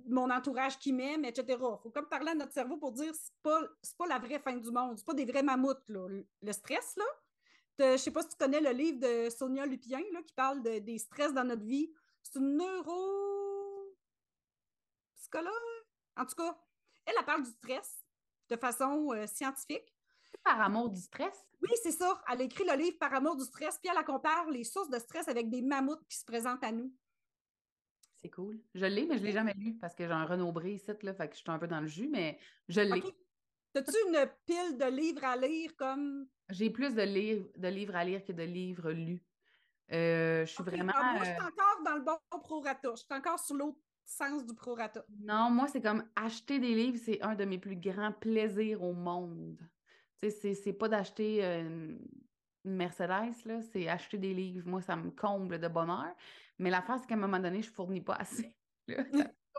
[0.09, 1.45] mon entourage qui m'aime, etc.
[1.49, 3.61] Il faut comme parler à notre cerveau pour dire c'est pas,
[3.99, 5.89] pas la vraie fin du monde, c'est pas des vrais mammouths.
[5.89, 6.09] Là.
[6.41, 7.05] Le stress, là.
[7.79, 10.99] Je sais pas si tu connais le livre de Sonia Lupien là, qui parle des
[10.99, 11.91] stress dans notre vie.
[12.23, 13.97] C'est une neuro
[15.17, 15.53] psychologue.
[16.17, 16.59] En tout cas,
[17.07, 18.01] elle, elle parle du stress
[18.51, 19.95] de façon euh, scientifique.
[20.45, 21.47] Par amour du stress?
[21.61, 22.21] Oui, c'est ça.
[22.33, 24.99] Elle a écrit le livre Par amour du stress, puis elle compare les sources de
[24.99, 26.93] stress avec des mammouths qui se présentent à nous.
[28.23, 28.61] C'est cool.
[28.75, 31.15] Je l'ai, mais je ne l'ai jamais lu parce que j'ai un Renaud ici, là,
[31.15, 33.03] fait que je suis un peu dans le jus, mais je l'ai.
[33.75, 36.27] As-tu une pile de livres à lire comme?
[36.49, 39.23] J'ai plus de, livres, de livres à lire que de livres lus.
[39.93, 40.93] Euh, je suis vraiment.
[40.95, 42.91] Ah, moi, je suis euh, encore dans le bon prorata.
[42.91, 43.79] Je suis encore sur l'autre
[44.11, 45.05] sens du prorata.
[45.21, 48.93] Non, moi, c'est comme acheter des livres, c'est un de mes plus grands plaisirs au
[48.93, 49.59] monde.
[50.21, 51.97] C'est pas d'acheter euh,
[52.65, 54.69] une Mercedes, là, c'est acheter des livres.
[54.69, 56.15] Moi, ça me comble de bonheur.
[56.59, 58.55] Mais l'affaire, c'est qu'à un moment donné, je ne fournis pas assez.
[58.89, 59.05] Là,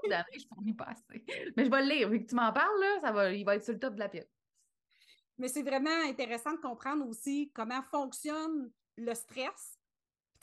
[0.07, 1.25] d'années, je fournis pas assez.
[1.55, 2.09] Mais je vais le lire.
[2.09, 3.99] Vu que tu m'en parles, là, ça va, il va être sur le top de
[3.99, 4.27] la pile.
[5.37, 9.79] Mais c'est vraiment intéressant de comprendre aussi comment fonctionne le stress.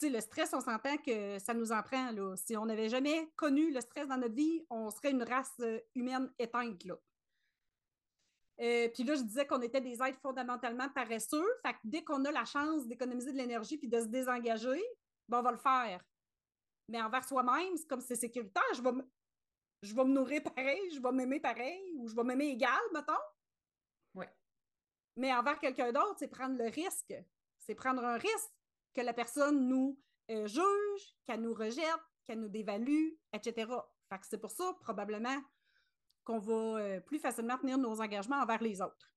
[0.03, 2.13] Le stress, on s'entend que ça nous en prend.
[2.13, 2.37] Là.
[2.37, 5.81] Si on n'avait jamais connu le stress dans notre vie, on serait une race euh,
[5.95, 6.85] humaine éteinte.
[6.85, 6.95] Là.
[8.61, 11.47] Euh, puis là, je disais qu'on était des êtres fondamentalement paresseux.
[11.65, 14.83] Fait que dès qu'on a la chance d'économiser de l'énergie puis de se désengager,
[15.29, 16.05] ben on va le faire.
[16.89, 18.63] Mais envers soi-même, c'est comme c'est sécuritaire.
[18.75, 18.91] Je vais,
[19.83, 23.13] je vais me nourrir pareil, je vais m'aimer pareil, ou je vais m'aimer égal, mettons.
[24.15, 24.27] Oui.
[25.17, 27.15] Mais envers quelqu'un d'autre, c'est prendre le risque.
[27.59, 28.58] C'est prendre un risque
[28.95, 29.99] que la personne nous
[30.31, 31.85] euh, juge, qu'elle nous rejette,
[32.25, 33.73] qu'elle nous dévalue, etc.
[34.09, 35.39] Fait que c'est pour ça, probablement,
[36.25, 39.13] qu'on va euh, plus facilement tenir nos engagements envers les autres.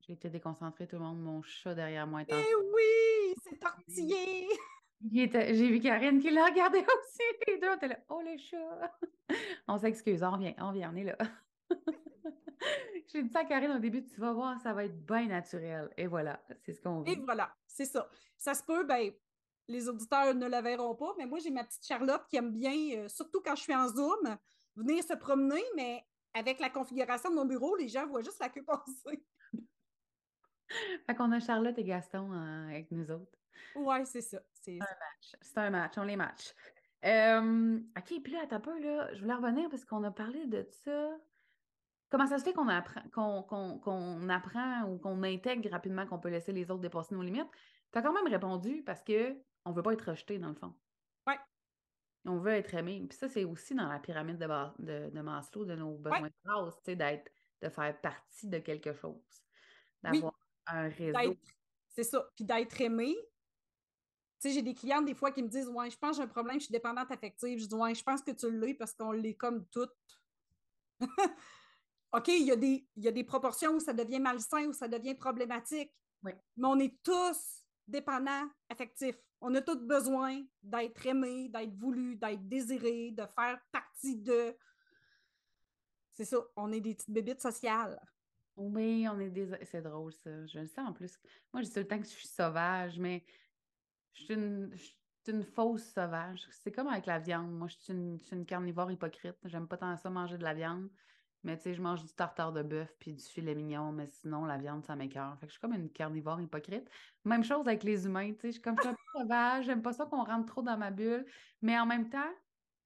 [0.00, 1.20] J'ai été déconcentrée, tout le monde.
[1.20, 4.48] Mon chat derrière moi est Eh oui, c'est tortillé!
[5.12, 7.22] J'ai vu Karine qui l'a regardé aussi.
[7.46, 8.98] Les deux, était là, oh le chat!
[9.68, 11.16] on s'excuse, on revient, on vient, on est là.
[13.12, 15.90] J'ai dit ça à Karine au début, tu vas voir, ça va être bien naturel.
[15.96, 17.08] Et voilà, c'est ce qu'on veut.
[17.08, 18.08] Et voilà, c'est ça.
[18.36, 19.10] Ça se peut, ben,
[19.66, 22.98] les auditeurs ne la verront pas, mais moi, j'ai ma petite Charlotte qui aime bien,
[22.98, 24.36] euh, surtout quand je suis en Zoom,
[24.76, 28.48] venir se promener, mais avec la configuration de mon bureau, les gens voient juste la
[28.48, 29.24] queue passer.
[31.06, 33.38] fait qu'on a Charlotte et Gaston euh, avec nous autres.
[33.74, 34.40] Ouais, c'est ça.
[34.52, 35.36] C'est un match.
[35.40, 36.54] C'est un match, on les match.
[37.04, 40.46] Euh, OK, puis là, attends un peu, là, je voulais revenir parce qu'on a parlé
[40.46, 41.16] de ça.
[42.10, 46.52] Comment ça se fait qu'on apprend, qu'on, apprend ou qu'on intègre rapidement qu'on peut laisser
[46.52, 47.48] les autres dépasser nos limites?
[47.92, 49.12] Tu as quand même répondu parce qu'on
[49.70, 50.74] ne veut pas être rejeté, dans le fond.
[51.28, 51.38] Ouais.
[52.24, 53.06] On veut être aimé.
[53.08, 54.46] Puis ça, c'est aussi dans la pyramide de,
[54.82, 57.30] de, de Maslow, de nos besoins de base, d'être,
[57.62, 59.44] de faire partie de quelque chose.
[60.02, 60.34] D'avoir
[60.66, 61.36] un réseau.
[61.86, 62.28] C'est ça.
[62.34, 63.14] Puis d'être aimé,
[64.40, 66.22] tu sais, j'ai des clientes des fois qui me disent Ouais, je pense que j'ai
[66.22, 67.60] un problème, je suis dépendante affective.
[67.60, 69.92] Je dis Ouais, je pense que tu l'as parce qu'on l'est comme toutes.
[72.12, 74.72] OK, il y, a des, il y a des proportions où ça devient malsain, où
[74.72, 75.92] ça devient problématique.
[76.24, 76.32] Oui.
[76.56, 79.16] Mais on est tous dépendants affectifs.
[79.40, 84.56] On a tous besoin d'être aimés, d'être voulus, d'être désirés, de faire partie de.
[86.12, 87.98] C'est ça, on est des petites bébites sociales.
[88.56, 89.48] Oui, on est des.
[89.64, 90.46] C'est drôle, ça.
[90.46, 91.18] Je le sais en plus.
[91.52, 93.24] Moi, je dis tout le temps que je suis sauvage, mais
[94.12, 94.96] je suis une, je suis
[95.28, 96.46] une fausse sauvage.
[96.50, 97.52] C'est comme avec la viande.
[97.52, 99.36] Moi, je suis une, je suis une carnivore hypocrite.
[99.44, 100.90] J'aime pas tant ça manger de la viande.
[101.42, 104.44] Mais tu sais, je mange du tartare de bœuf puis du filet mignon, mais sinon,
[104.44, 105.38] la viande, ça m'écœure.
[105.38, 106.90] Fait que je suis comme une carnivore hypocrite.
[107.24, 108.48] Même chose avec les humains, tu sais.
[108.48, 110.76] Je suis comme je suis un peu sauvage, j'aime pas ça qu'on rentre trop dans
[110.76, 111.24] ma bulle.
[111.62, 112.30] Mais en même temps,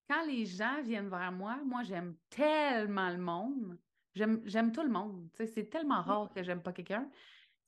[0.09, 3.79] quand les gens viennent vers moi, moi, j'aime tellement le monde.
[4.15, 5.29] J'aime, tout le monde.
[5.33, 7.11] Tu sais, c'est tellement rare que j'aime pas quelqu'un.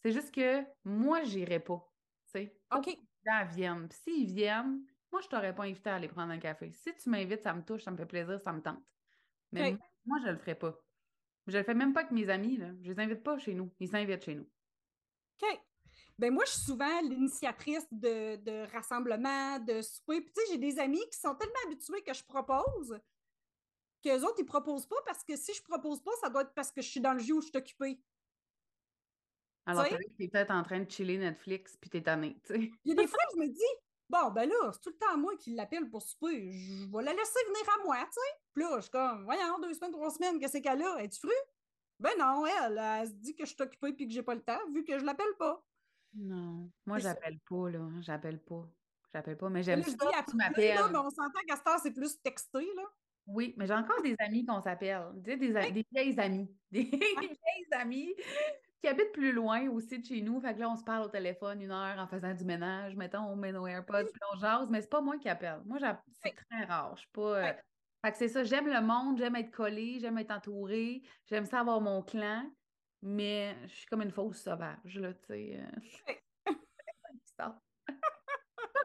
[0.02, 1.92] C'est juste que moi, j'irai pas.
[2.26, 2.60] Tu sais.
[2.72, 2.86] OK.
[2.86, 2.96] les
[3.26, 3.88] gens viennent.
[3.88, 6.70] Puis s'ils viennent, moi, je t'aurais pas invité à aller prendre un café.
[6.70, 8.82] Si tu m'invites, ça me touche, ça me fait plaisir, ça me tente.
[9.50, 9.78] Mais moi,
[10.24, 10.78] je le ferai pas.
[11.46, 12.70] Je le fais même pas avec mes amis, là.
[12.82, 13.72] Je les invite pas chez nous.
[13.78, 14.48] Ils s'invitent chez nous.
[15.42, 15.60] OK.
[16.18, 20.22] Ben moi, je suis souvent l'initiatrice de, de rassemblements, de souper.
[20.22, 22.98] Puis, tu sais, j'ai des amis qui sont tellement habitués que je propose
[24.02, 26.72] qu'eux autres, ils proposent pas parce que si je propose pas, ça doit être parce
[26.72, 28.00] que je suis dans le jus où je suis occupée.
[29.66, 32.70] Alors Tu es peut-être en train de chiller Netflix puis t'es tanné, tu sais.
[32.84, 33.60] Il y a des fois, je me dis,
[34.08, 36.50] bon, ben là, c'est tout le temps moi qui l'appelle pour souper.
[36.52, 38.40] Je vais la laisser venir à moi, tu sais.
[38.54, 41.02] Puis là, je suis comme, voyons, deux semaines, trois semaines, qu'est-ce qu'elle a?
[41.02, 41.34] Es-tu fru?
[41.98, 44.42] Ben non, elle, elle, se dit que je suis occupée puis que j'ai pas le
[44.42, 45.64] temps, vu que je l'appelle pas.
[46.14, 46.70] Non.
[46.84, 47.88] Moi, j'appelle pas, là.
[48.00, 48.68] J'appelle pas.
[49.12, 49.96] J'appelle pas, mais j'aime je ça
[50.28, 50.78] tu m'appelles.
[50.90, 52.82] mais on s'entend qu'à cette heure, c'est plus texté, là.
[53.26, 55.02] Oui, mais j'ai encore des amis qu'on s'appelle.
[55.24, 56.48] Tu sais, des, des vieilles amies.
[56.70, 58.14] Des vieilles amies
[58.82, 60.40] qui habitent plus loin aussi de chez nous.
[60.40, 62.96] Fait que là, on se parle au téléphone une heure en faisant du ménage.
[62.96, 65.62] Mettons, on met nos AirPods, puis on jase, mais c'est pas moi qui appelle.
[65.64, 65.78] Moi,
[66.22, 66.94] c'est très rare.
[66.96, 67.20] Je suis pas.
[67.38, 67.62] euh, Oui.
[68.04, 71.60] Fait que c'est ça, j'aime le monde, j'aime être collée, j'aime être entourée, j'aime ça
[71.60, 72.44] avoir mon clan,
[73.02, 75.60] mais je suis comme une fausse sauvage, là, tu sais.
[75.60, 76.12] euh.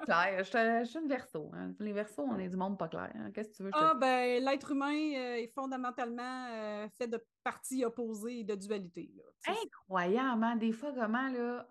[0.08, 1.52] Je suis- je suis une verso.
[1.54, 1.74] hein.
[1.80, 3.12] Les versos, on est du monde pas clair.
[3.16, 3.32] hein.
[3.32, 3.72] Qu'est-ce que tu veux?
[3.74, 9.14] Ah, ben, l'être humain euh, est fondamentalement euh, fait de parties opposées et de dualité.
[9.16, 9.54] là.
[9.64, 10.56] Incroyable, hein?
[10.56, 11.68] Des fois, comment, là,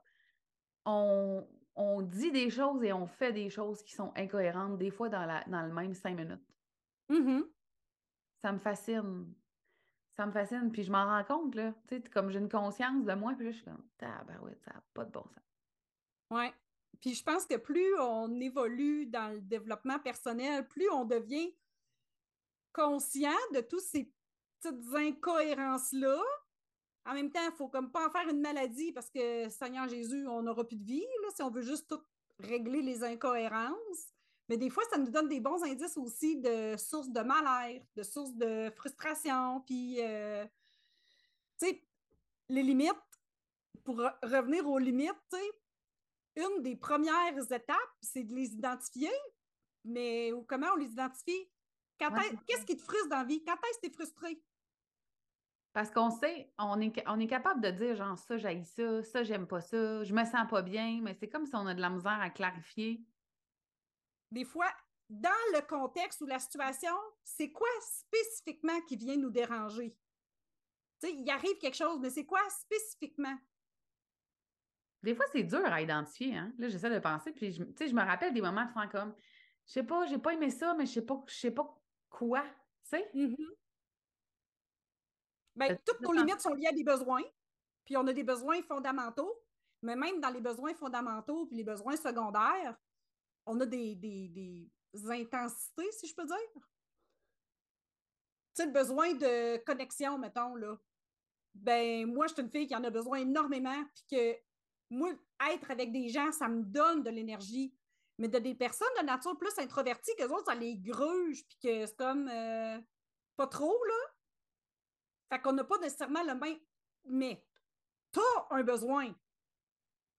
[0.85, 5.09] on, on dit des choses et on fait des choses qui sont incohérentes, des fois
[5.09, 6.47] dans, la, dans le même cinq minutes.
[7.09, 7.45] Mhm.
[8.43, 9.35] Ça me fascine.
[10.17, 10.71] Ça me fascine.
[10.73, 11.73] Puis je m'en rends compte, là.
[11.89, 14.73] Tu sais, comme j'ai une conscience de moi, puis là, je suis comme, tabarouette, ça
[14.75, 15.45] n'a pas de bon sens.
[16.31, 16.53] Ouais.
[17.01, 21.55] Puis je pense que plus on évolue dans le développement personnel, plus on devient
[22.73, 24.13] conscient de toutes ces
[24.61, 26.21] petites incohérences-là.
[27.07, 30.27] En même temps, il faut comme pas en faire une maladie parce que Seigneur Jésus,
[30.29, 32.01] on n'aura plus de vie là, si on veut juste tout
[32.39, 34.13] régler les incohérences.
[34.49, 38.03] Mais des fois, ça nous donne des bons indices aussi de sources de mal-être, de
[38.03, 39.61] sources de frustration.
[39.61, 40.45] Puis, euh,
[41.59, 41.85] tu sais,
[42.49, 42.91] les limites,
[43.85, 45.51] pour re- revenir aux limites, tu sais,
[46.41, 49.13] une des premières étapes, c'est de les identifier.
[49.85, 51.51] Mais comment on les identifie?
[51.99, 53.43] Qu'est-ce qui te frustre dans la vie?
[53.45, 54.43] Quand est-ce que tu es frustré?
[55.73, 59.23] Parce qu'on sait, on est, on est capable de dire, genre, ça, j'haïs ça, ça,
[59.23, 61.81] j'aime pas ça, je me sens pas bien, mais c'est comme si on a de
[61.81, 63.05] la misère à clarifier.
[64.33, 64.71] Des fois,
[65.09, 69.97] dans le contexte ou la situation, c'est quoi spécifiquement qui vient nous déranger?
[71.01, 73.39] Tu sais, il arrive quelque chose, mais c'est quoi spécifiquement?
[75.03, 76.53] Des fois, c'est dur à identifier, hein.
[76.59, 78.89] Là, j'essaie de penser, puis je, tu sais, je me rappelle des moments de faire
[78.91, 79.15] comme,
[79.67, 82.43] je sais pas, j'ai pas aimé ça, mais je sais pas, je sais pas quoi,
[82.43, 83.11] tu sais?
[83.15, 83.37] Mhm.
[85.57, 87.23] Ben, Fait que toutes nos limites sont liées à des besoins,
[87.85, 89.35] puis on a des besoins fondamentaux,
[89.83, 92.77] mais même dans les besoins fondamentaux puis les besoins secondaires,
[93.47, 96.37] on a des, des- des intensités, si je peux dire.
[98.55, 100.77] Tu sais, le besoin de connexion, mettons, là.
[101.55, 104.39] Ben, moi, je suis une fille qui en a besoin énormément, puis que
[104.91, 105.13] moi,
[105.53, 107.75] être avec des gens, ça me donne de l'énergie.
[108.19, 111.87] Mais de des personnes de nature plus introverties, que autres, ça les gruge, puis que
[111.87, 112.79] c'est comme euh,
[113.37, 113.95] pas trop, là.
[115.33, 116.59] Fait qu'on n'a pas nécessairement le même.
[117.07, 117.43] Mais
[118.13, 119.15] t'as un besoin.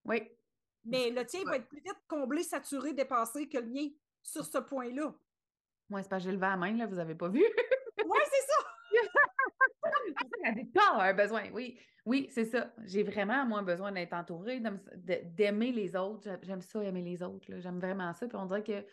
[0.06, 0.32] Oui.
[0.84, 3.90] Mais le tien va être plus vite comblé, saturé, dépassé que le mien
[4.24, 5.14] sur ce point-là.
[5.90, 7.44] Moi, c'est parce que j'ai levé la main, là, vous avez pas vu?
[7.44, 8.62] Ouais, c'est ça!
[10.56, 11.52] Dit, T'as un besoin.
[11.52, 12.74] Oui, oui, c'est ça.
[12.84, 14.62] J'ai vraiment, moi, besoin d'être entourée,
[14.96, 16.38] d'aimer les autres.
[16.44, 17.46] J'aime- ça, aimer les autres.
[17.60, 18.28] J'aime vraiment ça.
[18.28, 18.86] Puis on dirait que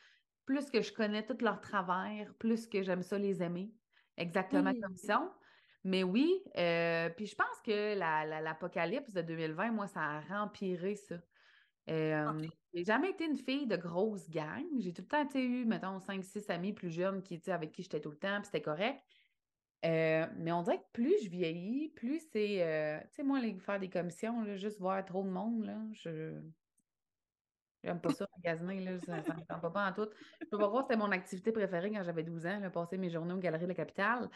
[0.44, 3.74] plus que je connais tous leurs travers, plus que j'aime ça les aimer,
[4.16, 5.31] exactement comme ils sont.
[5.85, 10.20] Mais oui, euh, puis je pense que la- la- l'apocalypse de 2020, moi, ça a
[10.20, 11.16] rempiré ça.
[11.90, 12.50] Euh, Ok.
[12.74, 14.64] J'ai jamais été une fille de grosse gang.
[14.78, 18.11] J'ai tout le temps eu, mettons, 5-6 amis plus jeunes qui, avec qui j'étais tout
[18.11, 19.02] le temps, puis c'était correct.
[19.85, 22.62] Euh, mais on dirait que plus je vieillis, plus c'est.
[22.62, 25.79] euh, tu sais, moi, les, faire des commissions, là, juste voir trop de monde, là,
[25.93, 26.41] je.
[27.85, 30.09] J'aime pas ça, magasiner, là, ça, ça me tente pas en tout.
[30.41, 32.99] Je peux pas croire que c'était mon activité préférée quand j'avais 12 ans, là, passer
[32.99, 34.29] mes journées aux Galeries de la Capitale.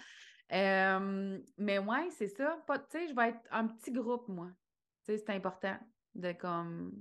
[0.52, 2.62] Euh, mais ouais, c'est ça.
[2.68, 4.48] Tu sais, je vais être un petit groupe, moi.
[5.04, 5.76] Tu sais, c'est important
[6.14, 6.92] de comme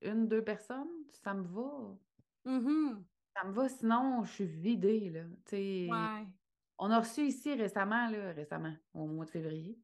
[0.00, 1.98] une, deux personnes, ça me va.
[2.44, 3.04] Mhm.
[3.36, 5.24] Ça me va, sinon je suis vidée, là.
[5.44, 6.26] Tu sais, Ouais.
[6.78, 9.78] On a reçu ici récemment, là, récemment, au mois de février.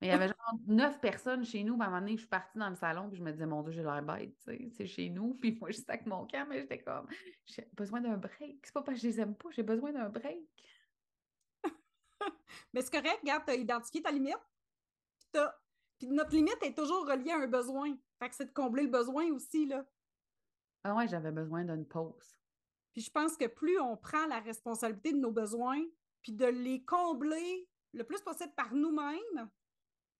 [0.00, 1.76] Mais il y avait genre neuf personnes chez nous.
[1.76, 3.46] Puis à un moment donné, je suis partie dans le salon, puis je me disais,
[3.46, 4.34] mon Dieu, j'ai l'air bête,
[4.72, 5.34] c'est chez nous.
[5.40, 7.06] Puis moi, je avec mon camp, mais j'étais comme,
[7.46, 8.60] j'ai besoin d'un break.
[8.64, 10.40] C'est pas parce que je les aime pas, j'ai besoin d'un break.
[12.72, 14.38] Mais c'est correct, regarde, tu as identifié ta limite.
[15.32, 15.42] Puis,
[15.98, 17.96] puis notre limite est toujours reliée à un besoin.
[18.18, 19.84] Fait que c'est de combler le besoin aussi, là.
[20.84, 22.38] Ah ouais, j'avais besoin d'une pause.
[22.92, 25.82] Puis je pense que plus on prend la responsabilité de nos besoins,
[26.24, 29.50] puis de les combler le plus possible par nous-mêmes,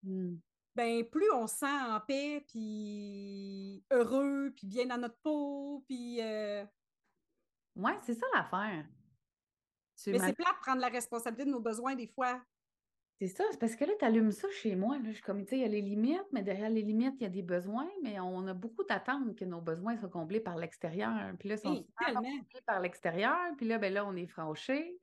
[0.04, 0.36] Hmm.
[0.76, 6.20] ben plus on se sent en paix, puis heureux, puis bien dans notre peau, puis...
[6.20, 6.64] euh,
[7.74, 8.86] Ouais, c'est ça l'affaire.
[10.06, 12.44] Mais c'est plate de prendre la responsabilité de nos besoins des fois.
[13.20, 14.98] C'est ça, c'est parce que là, tu allumes ça chez moi.
[14.98, 17.14] Là, je suis comme, tu sais, il y a les limites, mais derrière les limites,
[17.20, 20.40] il y a des besoins, mais on a beaucoup d'attentes que nos besoins soient comblés
[20.40, 21.32] par l'extérieur.
[21.38, 22.22] Puis là, ils sont tellement.
[22.22, 23.38] comblés par l'extérieur.
[23.56, 25.00] Puis là, ben là, on est franchi.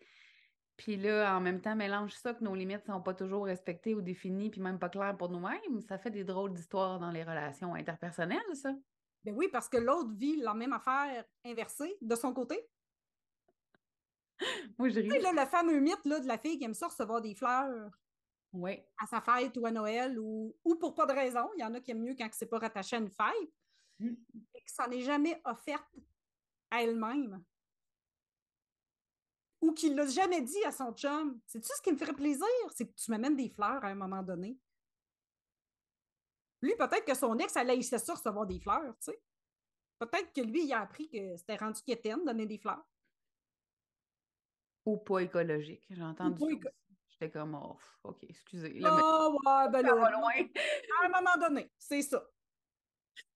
[0.82, 3.94] Puis là, en même temps, mélange ça que nos limites ne sont pas toujours respectées
[3.94, 5.80] ou définies, puis même pas claires pour nous-mêmes.
[5.88, 8.74] Ça fait des drôles d'histoires dans les relations interpersonnelles, ça.
[9.24, 12.68] Ben oui, parce que l'autre vit la même affaire inversée de son côté.
[14.80, 15.22] Moi, je Tu sais, ris.
[15.22, 17.92] là, le fameux mythe là, de la fille qui aime ça recevoir des fleurs
[18.54, 18.80] Oui.
[19.00, 21.48] à sa fête ou à Noël ou, ou pour pas de raison.
[21.58, 23.52] Il y en a qui aiment mieux quand c'est pas rattaché à une fête
[24.00, 24.16] Mm.
[24.56, 25.86] et que ça n'est jamais offerte
[26.72, 27.44] à elle-même.
[29.62, 31.40] Ou qu'il l'a jamais dit à son chum.
[31.46, 32.48] Sais-tu ce qui me ferait plaisir?
[32.76, 34.58] C'est que tu m'amènes des fleurs à un moment donné.
[36.62, 39.22] Lui, peut-être que son ex, elle haïssait ça recevoir des fleurs, tu sais.
[40.00, 42.84] Peut-être que lui, il a appris que c'était rendu quétaine donner des fleurs.
[44.86, 45.86] Ou pas écologique.
[45.90, 46.70] J'ai entendu éco-.
[47.08, 48.80] J'étais comme, oh, OK, excusez.
[48.80, 50.32] Là, mais Ah ouais, ben va là, loin.
[51.02, 52.28] à un moment donné, c'est ça.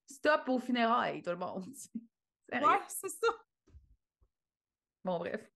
[0.08, 1.66] Stop aux funérailles, tout le monde.
[2.52, 3.28] Ouais, c'est ça.
[5.04, 5.52] Bon, bref.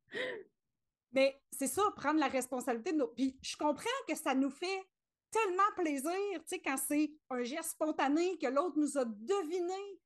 [1.11, 3.07] Mais c'est ça, prendre la responsabilité de nos.
[3.07, 4.83] Puis je comprends que ça nous fait
[5.31, 9.99] tellement plaisir, tu sais, quand c'est un geste spontané que l'autre nous a deviné.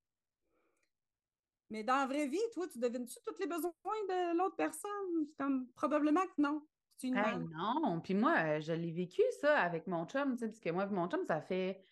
[1.69, 5.25] Mais dans la vraie vie, toi, tu devines-tu tous les besoins de l'autre personne?
[5.27, 6.61] C'est comme probablement que non.
[7.01, 10.47] Une Hey, non, puis moi, euh, je l'ai vécu ça avec mon chum, tu sais,
[10.47, 11.83] parce que moi et mon chum, ça fait,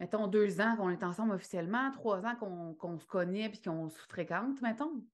[0.00, 3.90] mettons, deux ans qu'on est ensemble officiellement, trois ans qu'on qu'on se connaît puis qu'on
[3.90, 5.04] se fréquente, mettons.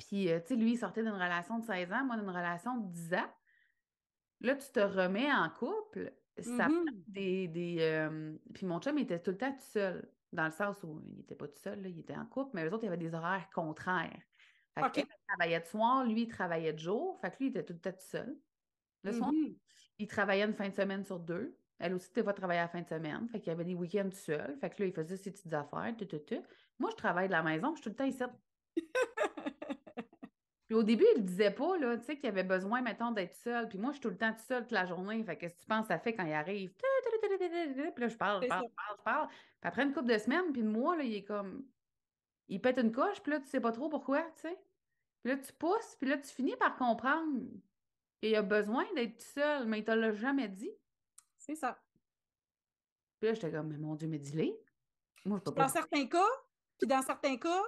[0.00, 2.78] Puis, euh, tu sais, lui, il sortait d'une relation de 16 ans, moi d'une relation
[2.78, 3.30] de 10 ans.
[4.40, 7.48] Là, tu te remets en couple, ça prend des...
[7.48, 10.82] des euh, Puis mon chum, il était tout le temps tout seul, dans le sens
[10.84, 12.86] où il n'était pas tout seul, là, il était en couple, mais eux autres, il
[12.86, 14.22] y avait des horaires contraires.
[14.74, 17.20] Fait elle travaillait de soir, lui, il travaillait de jour.
[17.20, 18.38] Fait que lui, il était tout le temps tout seul.
[19.04, 19.56] Le soir, Mhm.
[19.98, 21.58] il travaillait une fin de semaine sur deux.
[21.78, 23.28] Elle aussi, des fois, travaillait la fin de semaine.
[23.28, 24.58] Fait qu'il y avait des week-ends tout seul.
[24.60, 26.42] Fait que là, il faisait ses petites affaires, tout, tout, tout.
[26.78, 28.22] Moi, je travaille de la maison, je suis tout le temps ici.
[30.70, 33.34] Puis au début, il ne disait pas, là, tu sais, qu'il avait besoin, mettons, d'être
[33.34, 33.68] seul.
[33.68, 35.20] Puis moi, je suis tout le temps toute seule toute la journée.
[35.24, 36.70] Fait que qu'est-ce que tu penses ça fait quand il arrive?
[36.70, 36.86] Puis
[37.96, 39.28] là, je parle, je parle, je parle, je parle.
[39.28, 41.66] Puis après une couple de semaines, puis de mois, là, il est comme...
[42.46, 44.56] Il pète une coche, puis là, tu sais pas trop pourquoi, tu sais.
[45.24, 47.40] Puis là, tu pousses, puis là, tu finis par comprendre
[48.22, 50.70] qu'il a besoin d'être tout seul, mais il te l'a jamais dit.
[51.36, 51.82] C'est ça.
[53.18, 54.56] Puis là, j'étais comme, mais mon Dieu, mais dis-le.
[55.24, 56.30] Moi, je peux Dans certains cas,
[56.78, 57.60] puis dans certains cas,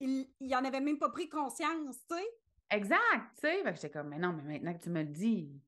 [0.00, 2.24] il, il en avait même pas pris conscience, tu sais.
[2.70, 3.62] Exact, tu sais.
[3.74, 5.62] J'étais comme, mais non, mais maintenant que tu me le dis,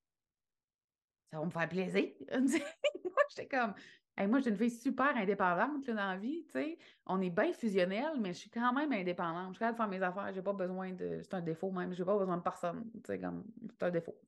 [1.33, 2.13] ça va me faire plaisir.
[2.31, 3.75] moi, j'étais comme,
[4.17, 6.79] hey, moi, j'ai une fille super indépendante là, dans la vie, tu sais.
[7.07, 9.49] On est bien fusionnels, mais je suis quand même indépendante.
[9.55, 10.33] Je suis capable de faire mes affaires.
[10.33, 11.21] J'ai pas besoin de.
[11.23, 11.93] C'est un défaut même.
[11.93, 12.91] J'ai pas besoin de personne.
[12.95, 14.19] Tu sais, comme, c'est un défaut.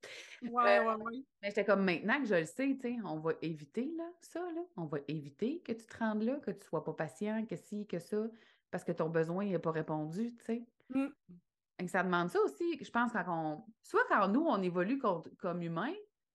[0.43, 1.13] Ouais, Euh, ouais, ouais.
[1.43, 4.41] Mais j'étais comme maintenant que je le sais, tu sais, on va éviter là, ça,
[4.53, 4.61] là.
[4.77, 7.87] On va éviter que tu te rendes là, que tu sois pas patient, que ci,
[7.87, 8.29] que ça,
[8.71, 10.67] parce que ton besoin n'est pas répondu, tu sais.
[10.91, 11.07] Mm.
[11.79, 13.65] Et que ça demande ça aussi, je pense, quand on.
[13.83, 15.95] Soit quand nous, on évolue com- comme humains,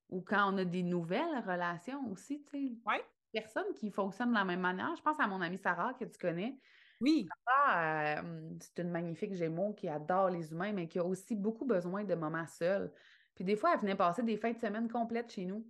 [0.09, 2.77] ou quand on a des nouvelles relations aussi, tu sais.
[2.86, 3.03] Ouais.
[3.31, 4.95] Personnes qui fonctionnent de la même manière.
[4.95, 6.57] Je pense à mon amie Sarah que tu connais.
[7.01, 7.27] Oui.
[7.45, 11.65] Ah, euh, c'est une magnifique Gémeaux qui adore les humains, mais qui a aussi beaucoup
[11.65, 12.93] besoin de moments seuls.
[13.36, 15.69] Puis des fois, elle venait passer des fins de semaine complètes chez nous.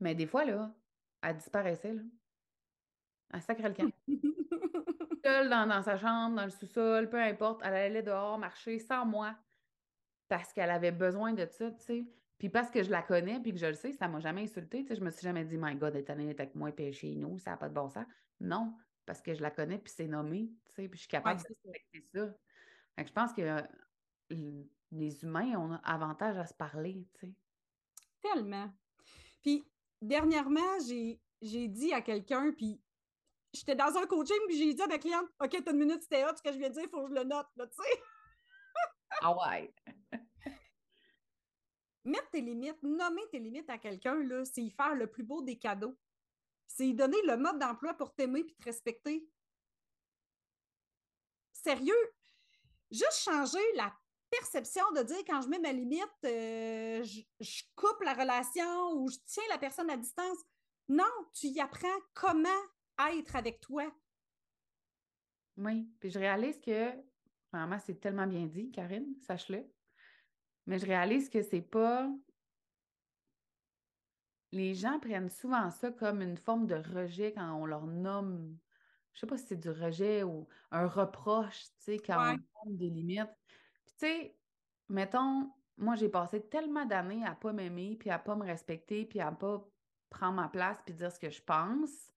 [0.00, 0.74] Mais des fois, là,
[1.22, 2.02] elle disparaissait, là.
[3.32, 3.90] Elle sacrait le camp.
[5.28, 7.60] Seule dans, dans sa chambre, dans le sous-sol, peu importe.
[7.62, 9.36] Elle allait dehors marcher sans moi.
[10.28, 12.06] parce qu'elle avait besoin de ça, tu sais.
[12.38, 14.82] Puis parce que je la connais, puis que je le sais, ça m'a jamais insulté.
[14.82, 17.14] Tu sais, je me suis jamais dit, my God, elle est avec moi, puis chez
[17.14, 18.06] nous, ça n'a pas de bon sens.
[18.40, 18.74] Non,
[19.04, 21.46] parce que je la connais, puis c'est nommé, tu sais, puis je suis capable de
[21.48, 22.34] respecter ça.
[22.98, 24.62] je pense que euh,
[24.92, 27.34] les humains ont avantage à se parler, tu sais.
[28.22, 28.70] Tellement.
[29.42, 29.66] Puis,
[30.00, 32.80] dernièrement, j'ai, dit à quelqu'un, puis
[33.52, 36.24] j'étais dans un coaching, puis j'ai dit à ma cliente, OK, t'as une minute, c'était
[36.24, 38.02] hot, ce que je viens de dire, il faut que je le note, tu sais.
[39.22, 39.74] ah ouais.
[42.04, 45.42] Mettre tes limites, nommer tes limites à quelqu'un, là, c'est y faire le plus beau
[45.42, 45.98] des cadeaux.
[46.66, 49.28] C'est y donner le mode d'emploi pour t'aimer puis te respecter.
[51.52, 52.12] Sérieux,
[52.90, 53.92] juste changer la
[54.30, 59.16] perception de dire quand je mets ma limite, euh, je, coupe la relation ou je
[59.26, 60.38] tiens la personne à distance.
[60.88, 62.48] Non, tu y apprends comment
[63.12, 63.84] être avec toi.
[65.56, 66.92] Oui, puis je réalise que,
[67.52, 69.64] vraiment, c'est tellement bien dit, Karine, sache-le.
[70.66, 72.10] Mais je réalise que c'est pas.
[74.52, 78.58] Les gens prennent souvent ça comme une forme de rejet quand on leur nomme.
[79.12, 82.76] Je sais pas si c'est du rejet ou un reproche, tu sais, quand on nomme
[82.76, 83.30] des limites.
[83.84, 84.38] Puis, tu sais,
[84.88, 89.20] mettons, moi, j'ai passé tellement d'années à pas m'aimer, puis à pas me respecter, puis
[89.20, 89.68] à pas
[90.10, 92.12] prendre ma place, puis dire ce que je pense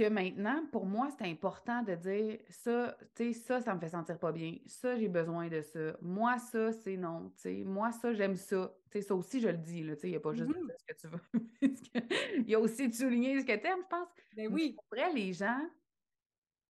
[0.00, 3.90] que maintenant, pour moi, c'est important de dire ça, tu sais, ça, ça me fait
[3.90, 4.56] sentir pas bien.
[4.64, 5.94] Ça, j'ai besoin de ça.
[6.00, 7.30] Moi, ça, c'est non.
[7.36, 8.74] Tu sais, moi, ça, j'aime ça.
[8.90, 9.94] Tu sais, ça aussi, je le dis, là.
[9.96, 10.72] Tu sais, il n'y a pas juste mm-hmm.
[10.78, 12.08] ce que tu veux.
[12.38, 14.08] il y a aussi de souligner ce que tu aimes, je pense.
[14.34, 14.74] Ben oui.
[14.74, 15.68] pour vrai, les gens,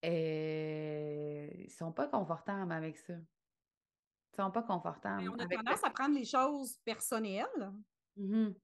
[0.04, 3.14] euh, ils sont pas confortables avec ça.
[3.14, 5.28] Ils sont pas confortables.
[5.28, 7.72] on a tendance à prendre les choses personnelles.
[8.18, 8.54] Mm-hmm.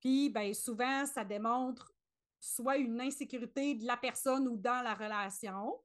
[0.00, 1.92] Puis, ben, souvent, ça démontre
[2.46, 5.82] soit une insécurité de la personne ou dans la relation,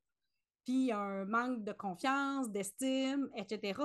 [0.63, 3.79] puis un manque de confiance, d'estime, etc.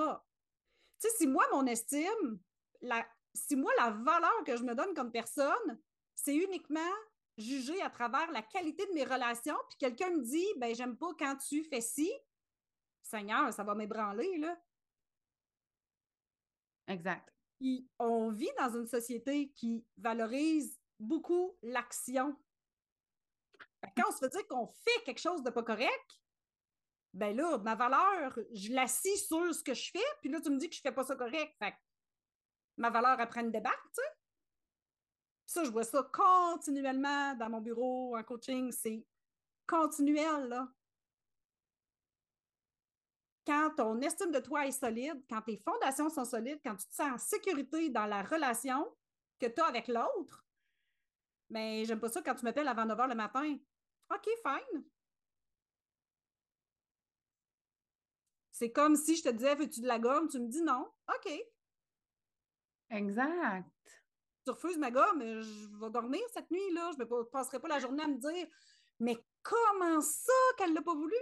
[0.99, 2.39] Tu sais, si moi, mon estime,
[2.81, 5.79] la, si moi, la valeur que je me donne comme personne,
[6.13, 6.93] c'est uniquement
[7.37, 11.13] jugé à travers la qualité de mes relations, puis quelqu'un me dit, ben j'aime pas
[11.17, 12.11] quand tu fais ci,
[13.01, 14.59] Seigneur, ça va m'ébranler, là.
[16.87, 17.33] Exact.
[17.97, 22.35] On vit dans une société qui valorise beaucoup l'action
[23.95, 26.21] quand on se fait dire qu'on fait quelque chose de pas correct,
[27.13, 30.57] ben là, ma valeur, je l'assis sur ce que je fais, puis là, tu me
[30.57, 31.55] dis que je fais pas ça correct.
[31.59, 31.73] Fait
[32.77, 34.09] ma valeur, apprend une débat, tu sais.
[35.45, 39.05] ça, je vois ça continuellement dans mon bureau, en coaching, c'est
[39.65, 40.67] continuel, là.
[43.45, 46.93] Quand ton estime de toi est solide, quand tes fondations sont solides, quand tu te
[46.93, 48.85] sens en sécurité dans la relation
[49.39, 50.45] que tu as avec l'autre,
[51.49, 53.57] mais j'aime pas ça quand tu m'appelles avant 9 h le matin.
[54.11, 54.83] OK, fine.
[58.51, 60.27] C'est comme si je te disais, veux-tu de la gomme?
[60.29, 60.89] Tu me dis non.
[61.09, 61.31] OK.
[62.89, 63.65] Exact.
[64.45, 66.91] Tu refuses ma gomme, je vais dormir cette nuit-là.
[66.97, 68.47] Je ne passerai pas la journée à me dire,
[68.99, 71.15] mais comment ça qu'elle ne l'a pas voulu?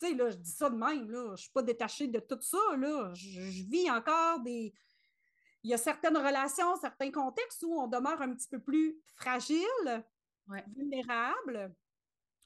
[0.00, 1.26] Tu sais, là, je dis ça de même, là.
[1.26, 3.12] Je ne suis pas détachée de tout ça, là.
[3.14, 4.74] je vis encore des,
[5.62, 10.04] il y a certaines relations, certains contextes où on demeure un petit peu plus fragile,
[10.74, 11.74] vulnérable,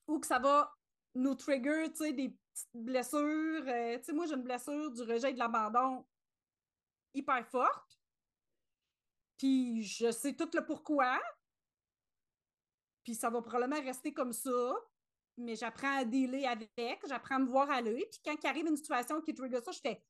[0.07, 0.73] ou que ça va
[1.14, 3.64] nous trigger, tu sais, des petites blessures.
[3.67, 6.07] Euh, tu sais, moi, j'ai une blessure du rejet et de l'abandon
[7.14, 7.99] hyper forte.
[9.39, 11.19] Puis je sais tout le pourquoi.
[13.03, 14.75] Puis ça va probablement rester comme ça.
[15.39, 18.07] Mais j'apprends à dealer avec, j'apprends à me voir aller.
[18.11, 20.03] Puis quand il arrive une situation qui trigger ça, je fais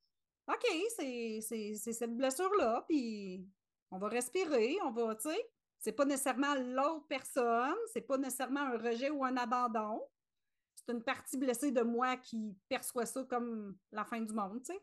[0.49, 3.49] OK, c'est cette blessure-là, puis
[3.91, 8.61] on va respirer, on va, tu sais, c'est pas nécessairement l'autre personne, c'est pas nécessairement
[8.61, 10.03] un rejet ou un abandon.
[10.75, 14.73] C'est une partie blessée de moi qui perçoit ça comme la fin du monde, tu
[14.73, 14.81] sais.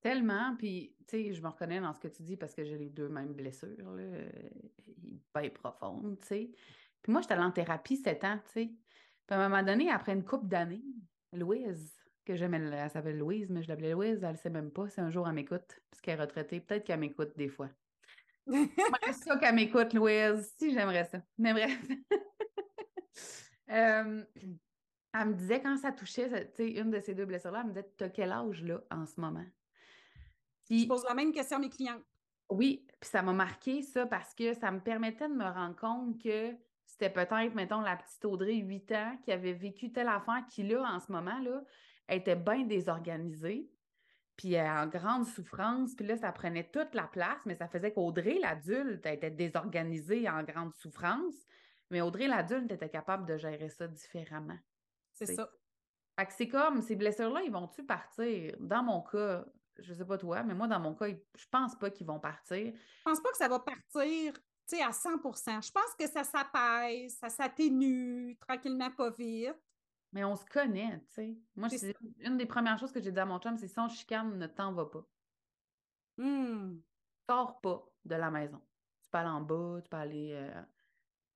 [0.00, 2.78] Tellement, puis, tu sais, je me reconnais dans ce que tu dis parce que j'ai
[2.78, 4.24] les deux mêmes blessures, là,
[5.34, 6.50] bien profondes, tu sais.
[7.02, 8.66] Puis moi, j'étais allée en thérapie sept ans, tu sais.
[8.66, 10.84] Puis à un moment donné, après une couple d'années,
[11.32, 14.88] Louise, que j'aime, elle, s'appelle Louise, mais je l'appelais Louise, elle ne sait même pas
[14.88, 16.60] si un jour elle m'écoute, puisqu'elle est retraitée.
[16.60, 17.68] Peut-être qu'elle m'écoute des fois.
[18.46, 20.54] J'aimerais ça qu'elle m'écoute, Louise.
[20.58, 21.20] Si, j'aimerais ça.
[21.38, 21.78] Mais bref.
[23.72, 24.24] Euh,
[25.14, 27.88] elle me disait, quand ça touchait, tu une de ces deux blessures-là, elle me disait,
[27.96, 29.44] tu as quel âge, là, en ce moment?
[30.68, 32.00] je pose la même question à mes clients.
[32.48, 36.20] Oui, puis ça m'a marqué, ça, parce que ça me permettait de me rendre compte
[36.20, 36.52] que
[36.84, 40.82] c'était peut-être, mettons, la petite Audrey, 8 ans, qui avait vécu telle affaire, qui, là,
[40.82, 41.62] en ce moment, là,
[42.10, 43.70] elle était bien désorganisée,
[44.36, 48.38] puis en grande souffrance, puis là, ça prenait toute la place, mais ça faisait qu'Audrey,
[48.40, 51.34] l'adulte, était désorganisée en grande souffrance,
[51.88, 54.58] mais Audrey, l'adulte, était capable de gérer ça différemment.
[55.12, 55.48] C'est ça.
[56.18, 58.56] Fait que c'est comme, ces blessures-là, ils vont-tu partir?
[58.58, 59.44] Dans mon cas,
[59.78, 62.72] je sais pas toi, mais moi, dans mon cas, je pense pas qu'ils vont partir.
[62.74, 64.34] Je pense pas que ça va partir
[64.78, 69.54] à 100% Je pense que ça s'apaise, ça s'atténue tranquillement, pas vite.
[70.12, 71.38] Mais on se connaît, tu sais.
[71.54, 73.88] Moi, c'est une des premières choses que j'ai dit à mon chum, c'est si on
[73.88, 75.06] chicane, ne t'en va pas.
[76.16, 76.80] Hmm.
[77.28, 78.60] Sors pas de la maison.
[79.02, 80.32] Tu peux aller en bas, tu peux aller.
[80.32, 80.62] Euh,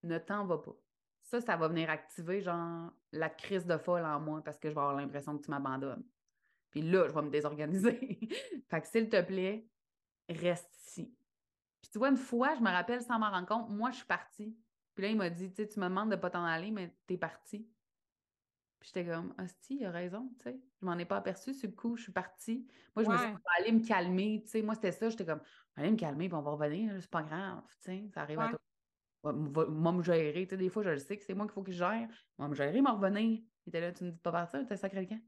[0.03, 0.77] ne t'en va pas.
[1.23, 4.75] Ça, ça va venir activer, genre, la crise de folle en moi parce que je
[4.75, 6.05] vais avoir l'impression que tu m'abandonnes.
[6.71, 8.19] Puis là, je vais me désorganiser.
[8.69, 9.69] fait que s'il te plaît,
[10.29, 11.17] reste ici.
[11.81, 14.07] Puis tu vois, une fois, je me rappelle sans m'en rendre compte, moi, je suis
[14.07, 14.59] partie.
[14.95, 16.95] Puis là, il m'a dit, tu sais, tu me demandes de pas t'en aller, mais
[17.07, 17.69] t'es partie.
[18.85, 20.61] Puis j'étais comme, hostie, il a raison, tu sais.
[20.79, 22.67] Je m'en ai pas aperçu sur le coup, je suis partie.
[22.95, 24.61] Moi, je me suis dit, aller me calmer, tu sais.
[24.61, 25.41] Moi, c'était ça, j'étais comme,
[25.75, 28.51] aller me calmer, puis on va revenir, c'est pas grave, tu sais, ça arrive à
[28.51, 29.33] toi.
[29.33, 31.63] Moi, me gérer, tu sais, des fois, je le sais que c'est moi qu'il faut
[31.63, 32.11] que je gère.
[32.37, 33.41] Moi, me gérer, m'en revenir.
[33.65, 35.25] Il était là, tu me dis pas partir, t'es sacré quelqu'un.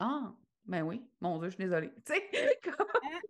[0.00, 1.92] Ah, ben oui, mon Dieu, je suis désolée.
[2.04, 2.30] Tu sais,
[2.66, 3.20] hein?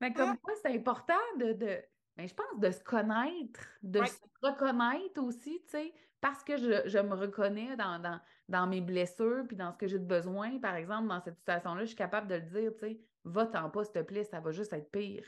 [0.00, 1.82] Mais comme quoi, c'est important de, de
[2.18, 6.98] ben, je pense, de se connaître, de se reconnaître aussi, tu sais, parce que je,
[6.98, 10.74] me reconnais dans, dans, dans, mes blessures, puis dans ce que j'ai de besoin, par
[10.74, 13.92] exemple, dans cette situation-là, je suis capable de le dire, tu sais, va-t'en pas, s'il
[13.92, 15.24] te plaît, ça va juste être pire.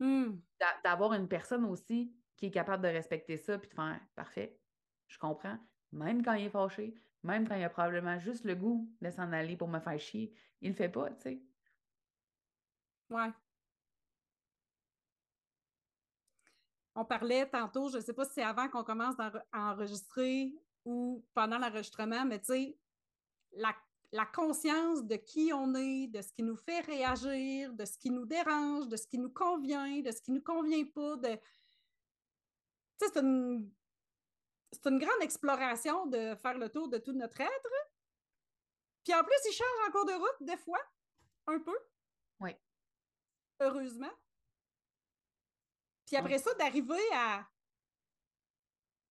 [0.00, 0.32] Mmh.
[0.82, 4.58] D'avoir une personne aussi qui est capable de respecter ça, puis de faire, parfait,
[5.06, 5.58] je comprends,
[5.92, 9.30] même quand il est fâché, même quand il a probablement juste le goût de s'en
[9.30, 11.42] aller pour me faire chier, il le fait pas, tu sais.
[13.10, 13.30] Ouais.
[16.94, 21.24] On parlait tantôt, je ne sais pas si c'est avant qu'on commence à enregistrer ou
[21.34, 22.78] pendant l'enregistrement, mais tu sais,
[23.52, 23.74] la,
[24.32, 28.26] conscience de qui on est, de ce qui nous fait réagir, de ce qui nous
[28.26, 31.34] dérange, de ce qui nous convient, de ce qui ne nous convient pas, de.
[31.34, 33.70] Tu sais, c'est une,
[34.72, 37.70] c'est une grande exploration de faire le tour de tout notre être.
[39.02, 40.80] Puis en plus, il change en cours de route, des fois,
[41.46, 41.76] un peu.
[42.40, 42.52] Oui.
[43.60, 44.12] Heureusement.
[46.06, 47.46] Puis après ça, d'arriver à,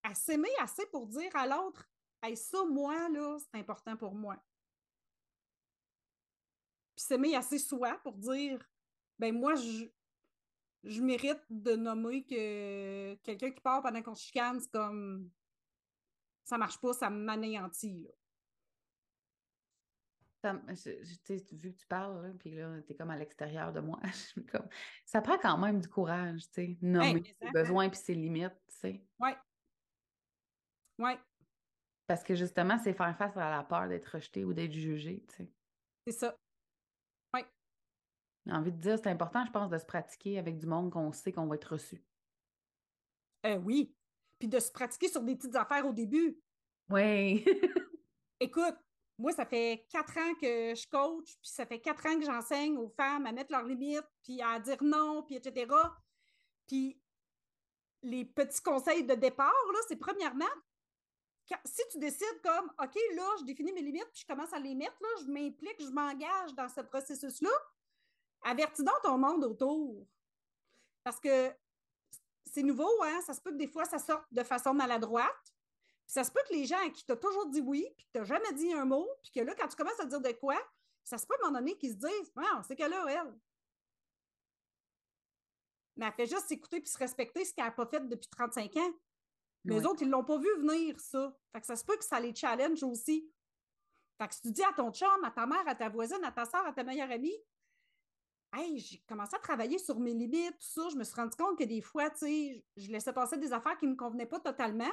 [0.04, 1.90] à s'aimer assez pour dire à l'autre
[2.22, 4.38] Hey, ça, moi, là, c'est important pour moi.
[6.96, 8.66] Puis s'aimer assez soi pour dire
[9.20, 9.88] Ben, moi, je,
[10.84, 15.30] je mérite de nommer que quelqu'un qui part pendant qu'on se chicane, c'est comme
[16.46, 18.08] ça marche pas, ça m'anéantit.
[20.44, 24.02] Ça, vu que tu parles, puis là, tu es comme à l'extérieur de moi,
[24.52, 24.68] comme,
[25.06, 28.76] ça prend quand même du courage, tu sais, nommer ses besoins puis ses limites, tu
[28.76, 29.06] sais.
[29.20, 29.30] Oui.
[31.00, 31.12] Oui.
[32.08, 35.36] Parce que justement, c'est faire face à la peur d'être rejeté ou d'être jugé, tu
[35.36, 35.52] sais.
[36.08, 36.38] C'est ça.
[37.34, 37.40] Oui.
[38.46, 41.14] J'ai envie de dire, c'est important, je pense, de se pratiquer avec du monde qu'on
[41.14, 42.04] sait qu'on va être reçu.
[43.46, 43.96] Euh, oui.
[44.40, 46.38] Puis de se pratiquer sur des petites affaires au début.
[46.90, 47.46] Oui.
[48.42, 48.76] Écoute,
[49.18, 52.78] moi, ça fait quatre ans que je coach, puis ça fait quatre ans que j'enseigne
[52.78, 55.72] aux femmes à mettre leurs limites, puis à dire non, puis etc.
[56.68, 57.00] Puis
[58.02, 60.46] les petits conseils de départ, là, c'est premièrement,
[61.66, 64.76] si tu décides comme, OK, là, je définis mes limites, puis je commence à les
[64.76, 67.52] mettre, là, je m'implique, je m'engage dans ce processus-là,
[68.44, 70.06] avertis donc ton monde autour.
[71.04, 71.54] Parce que
[72.46, 73.22] c'est nouveau, hein?
[73.22, 75.54] Ça se peut que des fois, ça sorte de façon maladroite
[76.08, 78.24] ça se peut que les gens à qui t'as toujours dit oui, puis que t'as
[78.24, 80.58] jamais dit un mot, puis que là, quand tu commences à dire de quoi,
[81.04, 83.34] ça se peut à un moment donné qu'ils se disent Ah, c'est qu'elle a, elle.
[85.96, 88.76] Mais elle fait juste s'écouter puis se respecter ce qu'elle n'a pas fait depuis 35
[88.78, 88.94] ans.
[89.66, 91.34] Mais les autres, ils ne l'ont pas vu venir, ça.
[91.54, 93.32] Fait que ça se peut que ça les challenge aussi.
[94.18, 96.32] Fait que si tu dis à ton chum, à ta mère, à ta voisine, à
[96.32, 97.38] ta soeur, à ta meilleure amie,
[98.56, 100.88] Hey, j'ai commencé à travailler sur mes limites, tout ça.
[100.92, 103.76] Je me suis rendu compte que des fois, tu sais, je laissais passer des affaires
[103.78, 104.92] qui ne me convenaient pas totalement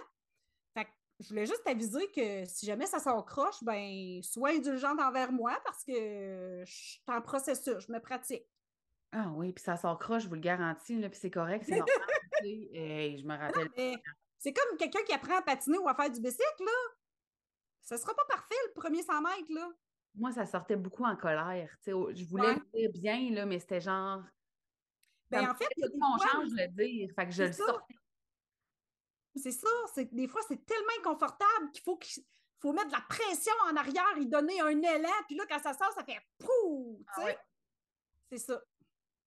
[1.20, 5.84] je voulais juste t'aviser que si jamais ça s'encroche, ben, sois indulgente envers moi parce
[5.84, 8.46] que je suis en processus, je me pratique.
[9.12, 11.96] Ah oui, puis ça s'encroche, je vous le garantis, là, puis c'est correct, c'est normal.
[12.42, 13.98] je me rappelle.
[14.38, 16.94] C'est comme quelqu'un qui apprend à patiner ou à faire du bicycle, là.
[17.82, 19.68] Ça sera pas parfait le premier 100 mètres, là.
[20.14, 21.76] Moi, ça sortait beaucoup en colère.
[21.86, 24.22] Je voulais le dire bien, là, mais c'était genre.
[25.28, 27.10] Ben, en fait, il y a des change le dire.
[27.14, 27.94] Fait que je le sortais
[29.42, 31.98] c'est ça, c'est des fois, c'est tellement inconfortable qu'il faut,
[32.60, 35.72] faut mettre de la pression en arrière et donner un élan, puis là, quand ça
[35.72, 37.04] sort, ça fait pou!
[37.16, 37.28] Ah
[38.30, 38.62] c'est ça.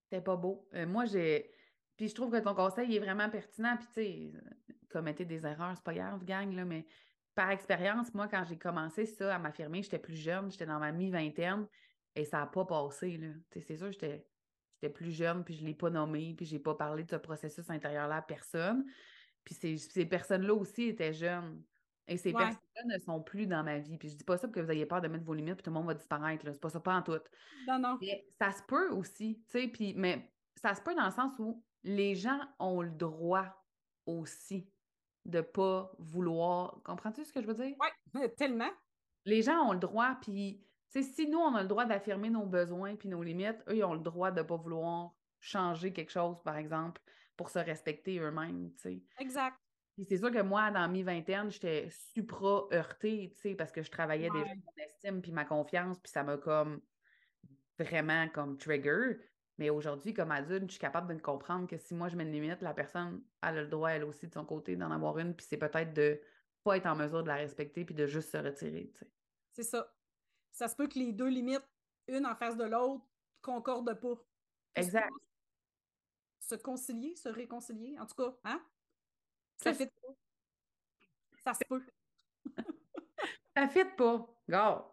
[0.03, 0.67] C'était pas beau.
[0.73, 1.51] Euh, moi, j'ai.
[1.97, 3.75] Puis je trouve que ton conseil est vraiment pertinent.
[3.77, 4.33] Puis, tu sais,
[4.89, 6.85] commettez des erreurs, c'est pas grave, gang, là, mais
[7.35, 10.91] par expérience, moi, quand j'ai commencé ça à m'affirmer, j'étais plus jeune, j'étais dans ma
[10.91, 11.67] mi-vingtaine
[12.15, 13.27] et ça n'a pas passé, là.
[13.51, 14.25] C'est sûr, j'étais
[14.93, 17.15] plus jeune, puis je ne l'ai pas nommé, puis je n'ai pas parlé de ce
[17.15, 18.85] processus intérieur-là à personne.
[19.43, 21.63] Puis ces, ces personnes-là aussi étaient jeunes.
[22.07, 23.97] Et ces personnes-là ne sont plus dans ma vie.
[23.97, 25.63] Puis je dis pas ça pour que vous ayez peur de mettre vos limites, puis
[25.63, 26.45] tout le monde va disparaître.
[26.45, 27.17] C'est pas ça, pas en tout.
[27.67, 27.97] Non, non.
[28.01, 30.29] Mais ça se peut aussi, tu sais, puis, mais
[30.61, 33.65] ça se peut dans le sens où les gens ont le droit
[34.05, 34.69] aussi
[35.25, 36.81] de pas vouloir.
[36.83, 37.75] Comprends-tu ce que je veux dire?
[38.13, 38.71] Oui, tellement.
[39.25, 42.29] Les gens ont le droit, puis, tu sais, si nous, on a le droit d'affirmer
[42.29, 46.11] nos besoins puis nos limites, eux, ils ont le droit de pas vouloir changer quelque
[46.11, 47.01] chose, par exemple,
[47.35, 49.03] pour se respecter eux-mêmes, tu sais.
[49.19, 49.57] Exact
[50.07, 53.91] c'est sûr que moi, dans mi vingtaine, j'étais supra heurtée, tu sais, parce que je
[53.91, 56.81] travaillais déjà mon estime puis ma confiance, puis ça m'a comme
[57.77, 59.19] vraiment comme trigger.
[59.59, 62.23] Mais aujourd'hui, comme adulte, je suis capable de me comprendre que si moi je mets
[62.23, 65.19] une limite, la personne elle a le droit, elle aussi, de son côté, d'en avoir
[65.19, 66.19] une, puis c'est peut-être de
[66.63, 69.11] pas être en mesure de la respecter puis de juste se retirer, tu sais.
[69.51, 69.93] C'est ça.
[70.51, 71.67] Ça se peut que les deux limites,
[72.07, 73.05] une en face de l'autre,
[73.41, 74.15] concordent pas.
[74.75, 75.11] Exact.
[76.47, 78.61] Se concilier, se réconcilier, en tout cas, hein?
[79.55, 80.13] Ça fit pas.
[81.45, 81.81] Ça se peut.
[83.55, 84.27] ça fit pas.
[84.49, 84.85] Gars,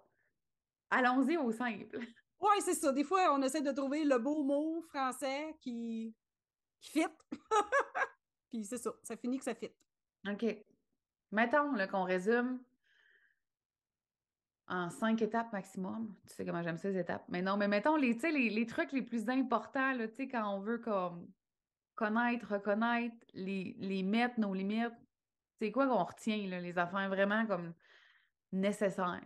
[0.90, 1.98] allons-y au simple.
[2.40, 2.92] Oui, c'est ça.
[2.92, 6.14] Des fois, on essaie de trouver le beau mot français qui,
[6.80, 7.06] qui fit.
[8.48, 8.92] Puis c'est ça.
[9.02, 9.72] Ça finit que ça fit.
[10.28, 10.44] OK.
[11.32, 12.62] Mettons qu'on résume
[14.68, 16.14] en cinq étapes maximum.
[16.28, 17.24] Tu sais comment j'aime ces étapes.
[17.28, 20.78] Mais non, mais mettons les, les, les trucs les plus importants, là, quand on veut
[20.78, 21.28] comme
[22.00, 24.96] connaître, reconnaître, les, les mettre, nos limites.
[25.60, 27.74] C'est quoi qu'on retient, là, les affaires vraiment comme
[28.52, 29.20] nécessaires?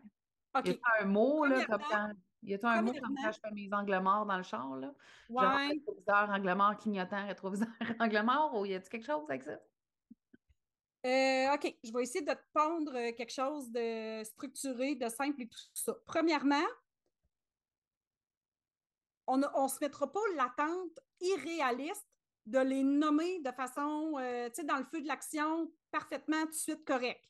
[0.65, 2.13] Y a un mot, là, comme quand.
[2.43, 4.93] Y a un mot comme quand je fais mes angles morts dans le char, là?
[5.31, 5.45] Ouais.
[5.45, 7.69] Genre rétroviseur, angle mort, clignotant, rétroviseur,
[8.01, 9.53] angle mort, ou y a-tu quelque chose avec ça?
[11.07, 15.49] Euh, OK, je vais essayer de te pondre quelque chose de structuré, de simple et
[15.49, 15.95] tout ça.
[16.07, 16.67] Premièrement,
[19.27, 22.14] on ne se mettra pas l'attente irréaliste
[22.47, 26.51] de les nommer de façon, euh, tu sais, dans le feu de l'action, parfaitement tout
[26.51, 27.25] de suite correct.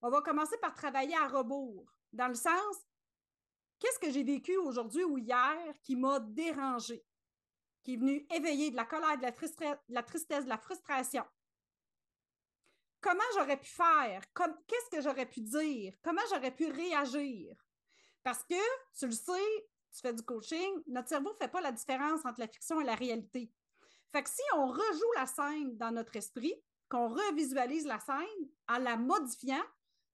[0.00, 2.76] On va commencer par travailler à rebours, dans le sens,
[3.78, 7.04] qu'est-ce que j'ai vécu aujourd'hui ou hier qui m'a dérangé,
[7.82, 11.24] qui est venu éveiller de la colère, de la, la tristesse, de la frustration?
[13.00, 14.22] Comment j'aurais pu faire?
[14.66, 15.94] Qu'est-ce que j'aurais pu dire?
[16.02, 17.56] Comment j'aurais pu réagir?
[18.22, 18.54] Parce que,
[18.98, 22.40] tu le sais, tu fais du coaching, notre cerveau ne fait pas la différence entre
[22.40, 23.52] la fiction et la réalité.
[24.12, 26.54] Fait que si on rejoue la scène dans notre esprit,
[26.88, 29.62] qu'on revisualise la scène en la modifiant,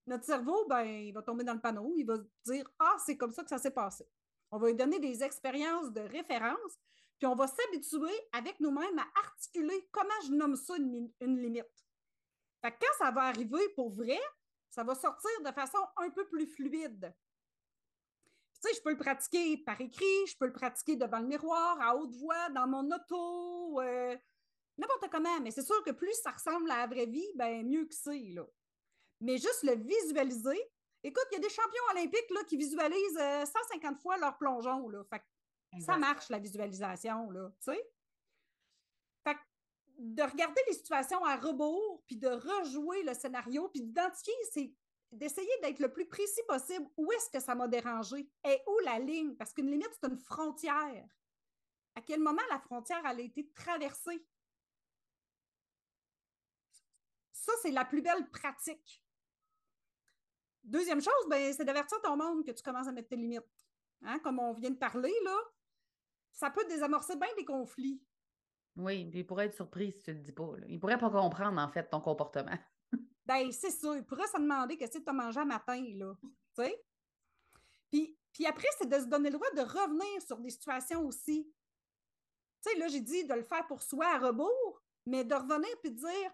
[0.06, 3.32] notre cerveau, ben, il va tomber dans le panneau, il va dire Ah, c'est comme
[3.32, 4.06] ça que ça s'est passé.
[4.50, 6.78] On va lui donner des expériences de référence,
[7.18, 11.64] puis on va s'habituer avec nous-mêmes à articuler comment je nomme ça une, limite.
[12.62, 14.20] Fait que quand ça va arriver pour vrai,
[14.70, 17.14] ça va sortir de façon un peu plus fluide
[18.74, 22.14] je peux le pratiquer par écrit, je peux le pratiquer devant le miroir, à haute
[22.14, 24.16] voix, dans mon auto, euh,
[24.78, 25.40] n'importe comment.
[25.40, 28.30] Mais c'est sûr que plus ça ressemble à la vraie vie, ben mieux que c'est,
[28.32, 28.46] là.
[29.20, 30.60] Mais juste le visualiser.
[31.02, 34.88] Écoute, il y a des champions olympiques là, qui visualisent 150 euh, fois leur plongeon,
[34.88, 35.02] là.
[35.10, 35.22] Fait
[35.80, 37.90] ça marche, la visualisation, là, tu sais.
[39.24, 39.36] Fait
[39.98, 44.72] de regarder les situations à rebours, puis de rejouer le scénario, puis d'identifier c'est
[45.14, 46.86] d'essayer d'être le plus précis possible.
[46.96, 48.28] Où est-ce que ça m'a dérangé?
[48.44, 49.34] Et où la ligne?
[49.36, 51.08] Parce qu'une limite, c'est une frontière.
[51.94, 54.26] À quel moment la frontière a été traversée?
[57.32, 59.04] Ça, c'est la plus belle pratique.
[60.62, 63.42] Deuxième chose, ben, c'est d'avertir ton monde que tu commences à mettre tes limites.
[64.02, 64.18] Hein?
[64.20, 65.36] Comme on vient de parler, là,
[66.32, 68.02] ça peut désamorcer bien des conflits.
[68.76, 70.50] Oui, il pourrait être surpris si tu ne le dis pas.
[70.68, 72.58] Il pourrait pas comprendre, en fait, ton comportement.
[73.26, 73.96] Ben, c'est ça.
[73.96, 76.14] Il pourrait se demander qu'est-ce que tu as mangé à matin, là.
[76.22, 76.84] Tu sais?
[77.90, 81.50] Puis, puis après, c'est de se donner le droit de revenir sur des situations aussi.
[82.62, 85.70] Tu sais, là, j'ai dit de le faire pour soi à rebours, mais de revenir
[85.80, 86.30] puis de dire,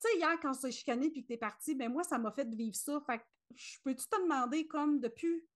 [0.00, 2.18] tu sais, hier, quand on s'est chicané puis que tu es parti, ben moi, ça
[2.18, 3.00] m'a fait vivre ça.
[3.06, 3.24] Fait que
[3.54, 5.46] je peux-tu te demander comme de plus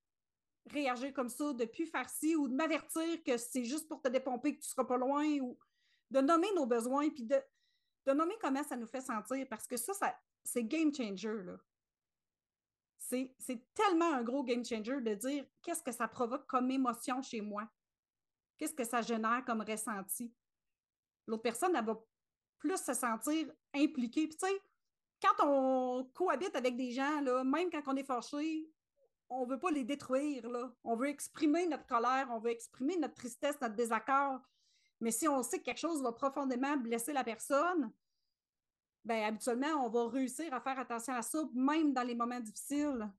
[0.71, 4.09] réagir comme ça, de plus faire ci ou de m'avertir que c'est juste pour te
[4.09, 5.59] dépomper que tu seras pas loin ou
[6.11, 7.37] de nommer nos besoins puis de,
[8.07, 9.47] de nommer comment ça nous fait sentir?
[9.49, 10.15] Parce que ça, ça,
[10.49, 11.57] c'est game changer, là.
[13.01, 17.41] C'est tellement un gros game changer de dire qu'est-ce que ça provoque comme émotion chez
[17.41, 17.67] moi?
[18.59, 20.35] Qu'est-ce que ça génère comme ressenti?
[21.27, 21.99] L'autre personne, elle va
[22.59, 24.27] plus se sentir impliquée.
[24.29, 24.61] Puis, tu sais,
[25.23, 28.69] quand on cohabite avec des gens, là, même quand on est fâché,
[29.31, 30.49] on ne veut pas les détruire.
[30.49, 30.71] Là.
[30.85, 34.41] On veut exprimer notre colère, on veut exprimer notre tristesse, notre désaccord.
[35.01, 37.91] Mais si on sait que quelque chose va profondément blesser la personne,
[39.09, 43.11] ben, habituellement, on va réussir à faire attention à ça, même dans les moments difficiles.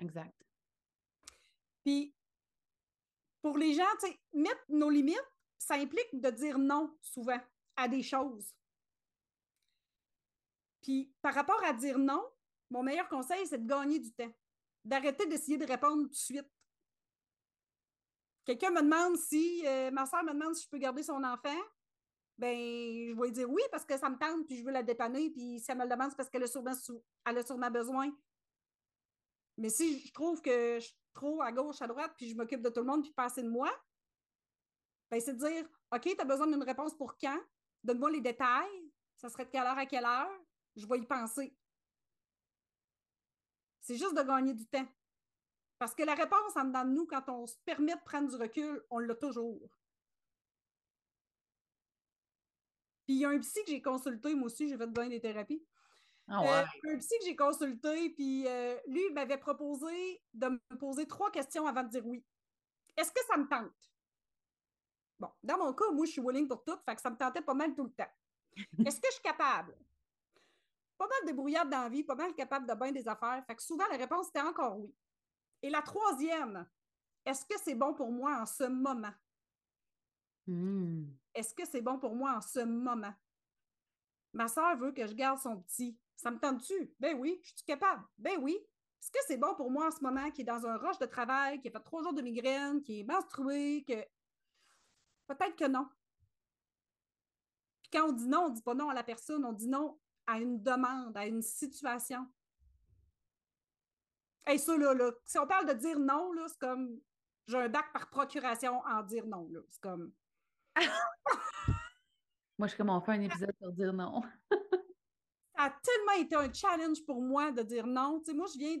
[0.00, 0.34] Exact.
[1.84, 2.14] Puis,
[3.42, 3.84] pour les gens,
[4.32, 7.38] mettre nos limites, ça implique de dire non souvent
[7.76, 8.50] à des choses.
[10.80, 12.24] Puis, par rapport à dire non,
[12.70, 14.32] mon meilleur conseil, c'est de gagner du temps.
[14.86, 16.50] D'arrêter d'essayer de répondre tout de suite.
[18.46, 21.60] Quelqu'un me demande si, euh, ma soeur me demande si je peux garder son enfant.
[22.38, 25.30] Ben, je vais dire oui parce que ça me tente, puis je veux la dépanner,
[25.30, 26.72] puis si elle me le demande, c'est parce qu'elle a sûrement,
[27.24, 28.10] elle a besoin.
[29.56, 32.60] Mais si je trouve que je suis trop à gauche, à droite, puis je m'occupe
[32.60, 33.70] de tout le monde, puis pas assez de moi,
[35.10, 37.40] ben, c'est de dire OK, tu as besoin d'une réponse pour quand?
[37.82, 38.92] Donne-moi les détails.
[39.16, 40.30] Ça serait de quelle heure à quelle heure?
[40.74, 41.56] Je vais y penser.
[43.80, 44.86] C'est juste de gagner du temps.
[45.78, 48.36] Parce que la réponse en dedans de nous, quand on se permet de prendre du
[48.36, 49.70] recul, on l'a toujours.
[53.06, 55.20] Puis il y a un psy que j'ai consulté, moi aussi, j'ai fait besoin des
[55.20, 55.64] thérapies.
[56.28, 56.48] Ah ouais.
[56.48, 61.06] Euh, un psy que j'ai consulté, puis euh, lui, il m'avait proposé de me poser
[61.06, 62.24] trois questions avant de dire oui.
[62.96, 63.92] Est-ce que ça me tente?
[65.20, 67.42] Bon, dans mon cas, moi, je suis willing pour tout, fait que ça me tentait
[67.42, 68.10] pas mal tout le temps.
[68.84, 69.76] Est-ce que je suis capable?
[70.98, 73.44] Pas mal débrouillarde dans la vie, pas mal capable de bien des affaires.
[73.46, 74.92] Fait que souvent, la réponse était encore oui.
[75.62, 76.66] Et la troisième,
[77.24, 79.12] est-ce que c'est bon pour moi en ce moment?
[80.46, 81.04] Hmm.
[81.34, 83.14] Est-ce que c'est bon pour moi en ce moment?
[84.32, 85.98] Ma soeur veut que je garde son petit.
[86.16, 86.94] Ça me tente-tu?
[87.00, 87.40] Ben oui.
[87.42, 88.04] Je suis capable?
[88.18, 88.56] Ben oui.
[89.00, 91.06] Est-ce que c'est bon pour moi en ce moment qui est dans un rush de
[91.06, 93.94] travail, qui a fait trois jours de migraine, qui est menstrué, que
[95.26, 95.88] Peut-être que non.
[97.82, 99.68] Puis quand on dit non, on ne dit pas non à la personne, on dit
[99.68, 102.26] non à une demande, à une situation.
[104.48, 107.00] Et ça, là, là, si on parle de dire non, c'est comme
[107.46, 109.48] j'ai un bac par procuration en dire non.
[109.68, 110.12] C'est comme.
[112.58, 114.22] moi, je suis comme on fait un épisode pour dire non.
[115.56, 118.20] ça a tellement été un challenge pour moi de dire non.
[118.20, 118.76] Tu sais, moi, je viens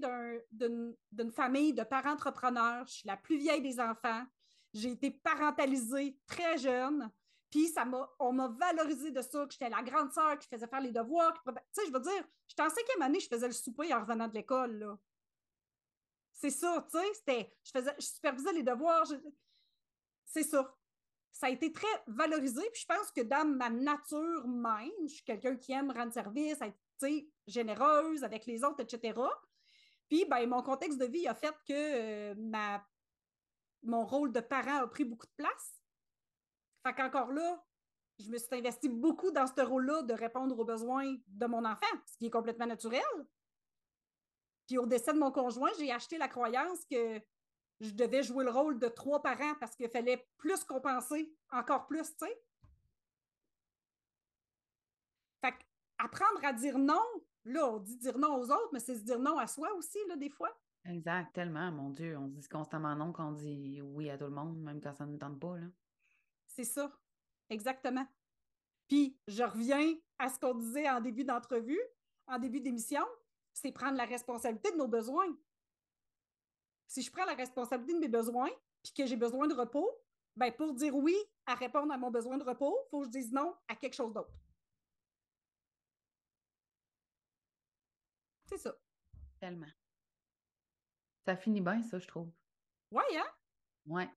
[0.50, 2.86] d'une famille de parents entrepreneurs.
[2.86, 4.24] Je suis la plus vieille des enfants.
[4.74, 7.10] J'ai été parentalisée très jeune.
[7.50, 7.86] Puis ça
[8.18, 11.32] on m'a valorisé de ça, que j'étais la grande sœur qui faisait faire les devoirs.
[11.46, 14.28] Tu sais, je veux dire, j'étais en cinquième année, je faisais le souper en revenant
[14.28, 14.98] de l'école.
[16.32, 19.06] C'est ça, tu sais, c'était, je, faisais, je supervisais les devoirs.
[20.26, 20.76] C'est ça.
[21.32, 22.62] Ça a été très valorisé.
[22.72, 26.58] Puis je pense que dans ma nature même, je suis quelqu'un qui aime rendre service,
[26.60, 26.78] être
[27.46, 29.18] généreuse avec les autres, etc.
[30.08, 32.84] Puis, ben, mon contexte de vie a fait que euh, ma
[33.82, 35.80] mon rôle de parent a pris beaucoup de place.
[36.84, 37.64] Fait qu'encore là,
[38.18, 41.86] je me suis investie beaucoup dans ce rôle-là de répondre aux besoins de mon enfant,
[42.06, 43.02] ce qui est complètement naturel.
[44.66, 47.20] Puis au décès de mon conjoint, j'ai acheté la croyance que
[47.80, 52.16] je devais jouer le rôle de trois parents parce qu'il fallait plus compenser, encore plus,
[52.16, 52.42] tu sais.
[55.44, 55.54] Fait
[55.98, 57.02] apprendre à dire non,
[57.44, 59.98] là, on dit dire non aux autres, mais c'est se dire non à soi aussi,
[60.08, 60.58] là, des fois.
[60.84, 62.16] Exact, tellement, mon Dieu.
[62.16, 64.94] On se dit constamment non quand on dit oui à tout le monde, même quand
[64.94, 65.58] ça ne nous tente pas.
[65.58, 65.66] Là.
[66.46, 66.90] C'est ça,
[67.50, 68.06] exactement.
[68.88, 71.80] Puis, je reviens à ce qu'on disait en début d'entrevue,
[72.28, 73.04] en début d'émission,
[73.52, 75.26] c'est prendre la responsabilité de nos besoins.
[76.86, 78.50] Si je prends la responsabilité de mes besoins,
[78.82, 79.90] puis que j'ai besoin de repos,
[80.36, 81.16] ben pour dire oui
[81.46, 83.94] à répondre à mon besoin de repos, il faut que je dise non à quelque
[83.94, 84.32] chose d'autre.
[88.46, 88.74] C'est ça.
[89.40, 89.66] Tellement.
[91.24, 92.30] Ça finit bien, ça, je trouve.
[92.92, 93.26] Oui, hein?
[93.86, 94.08] Ouais.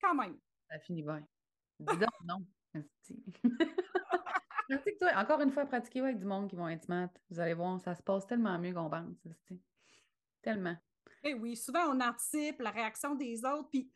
[0.00, 0.38] Quand même.
[0.70, 1.26] Ça finit bien.
[1.80, 2.46] Dis donc non.
[4.68, 5.10] Pratique-toi.
[5.16, 7.10] Encore une fois, pratiquez avec du monde qui vont être smart.
[7.30, 9.16] Vous allez voir, ça se passe tellement mieux qu'on pense.
[10.40, 10.76] Tellement.
[11.24, 13.90] Eh oui, souvent on anticipe la réaction des autres, puis,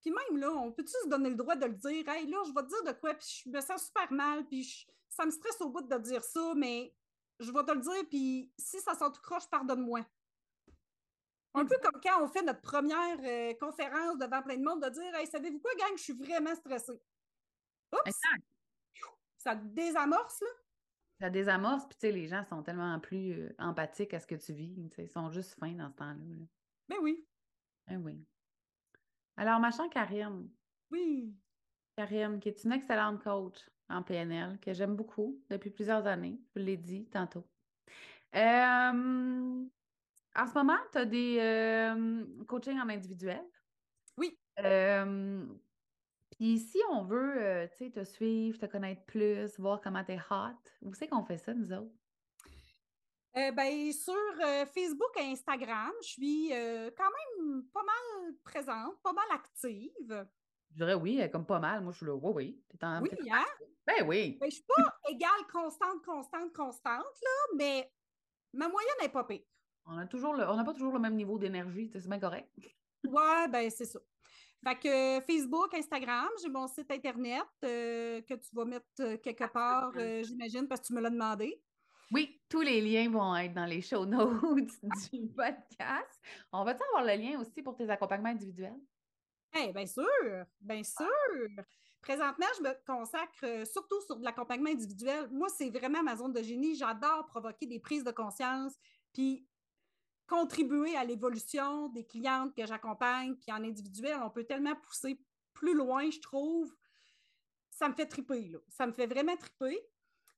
[0.00, 2.08] puis même là, on peut-tu se donner le droit de le dire?
[2.08, 4.86] Hey, là, je vais te dire de quoi, puis je me sens super mal, puis
[5.08, 6.94] ça me stresse au bout de dire ça, mais
[7.38, 10.00] je vais te le dire, puis si ça sent tout croche, pardonne-moi.
[11.56, 14.88] Un peu comme quand on fait notre première euh, conférence devant plein de monde, de
[14.88, 17.00] dire Hey, savez-vous quoi, gang, je suis vraiment stressée.
[17.92, 18.18] Oups!
[19.38, 20.63] Ça désamorce, là?
[21.20, 24.34] Ça désamorce, puis tu sais, les gens sont tellement plus euh, empathiques à ce que
[24.34, 24.74] tu vis.
[24.98, 26.46] Ils sont juste fins dans ce temps-là.
[26.88, 27.26] Ben oui.
[27.86, 28.26] Ben oui.
[29.36, 30.50] Alors, ma chère Karine.
[30.90, 31.34] Oui.
[31.96, 36.40] Karine, qui est une excellente coach en PNL, que j'aime beaucoup depuis plusieurs années.
[36.54, 37.44] Je vous l'ai dit tantôt.
[38.34, 39.64] Euh,
[40.36, 43.44] en ce moment, tu as des euh, coachings en individuel.
[44.16, 44.36] Oui.
[44.60, 45.46] Euh,
[46.44, 50.60] puis si on veut, euh, te suivre, te connaître plus, voir comment tu es hot,
[50.82, 51.94] où c'est qu'on fait ça, nous autres?
[53.34, 54.14] ben, sur
[54.66, 60.28] Facebook et Instagram, je suis quand même pas mal présente, pas mal active.
[60.70, 61.80] Je dirais oui, comme pas mal.
[61.80, 62.62] Moi, je suis là, oui, oui.
[62.82, 63.46] oui, hein?
[63.86, 64.36] Ben oui.
[64.38, 67.90] Ben, je suis pas égale, constante, constante, constante, là, mais
[68.52, 69.44] ma moyenne n'est pas pire.
[69.86, 70.04] On n'a
[70.64, 72.50] pas toujours le même niveau d'énergie, c'est bien correct.
[73.02, 73.98] Ouais, ben c'est ça.
[74.64, 79.44] Fait que Facebook, Instagram, j'ai mon site internet euh, que tu vas mettre euh, quelque
[79.52, 81.60] part, euh, j'imagine, parce que tu me l'as demandé.
[82.10, 84.40] Oui, tous les liens vont être dans les show notes
[85.12, 86.20] du podcast.
[86.50, 88.80] On va-tu avoir le lien aussi pour tes accompagnements individuels?
[89.54, 90.06] Eh bien sûr,
[90.60, 91.06] bien sûr.
[92.00, 95.28] Présentement, je me consacre surtout sur de l'accompagnement individuel.
[95.30, 96.74] Moi, c'est vraiment ma zone de génie.
[96.74, 98.74] J'adore provoquer des prises de conscience,
[99.12, 99.46] puis
[100.26, 103.36] contribuer à l'évolution des clientes que j'accompagne.
[103.36, 105.20] Puis en individuel, on peut tellement pousser
[105.52, 106.74] plus loin, je trouve.
[107.70, 108.58] Ça me fait triper, là.
[108.68, 109.78] Ça me fait vraiment triper.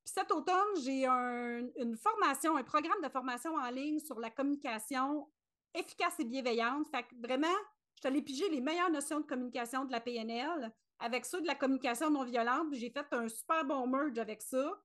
[0.05, 5.28] Puis cet automne, j'ai une formation, un programme de formation en ligne sur la communication
[5.74, 6.87] efficace et bienveillante.
[6.89, 7.57] Fait que vraiment,
[7.95, 11.47] je suis allée piger les meilleures notions de communication de la PNL avec ceux de
[11.47, 12.68] la communication non violente.
[12.72, 14.80] J'ai fait un super bon merge avec ça.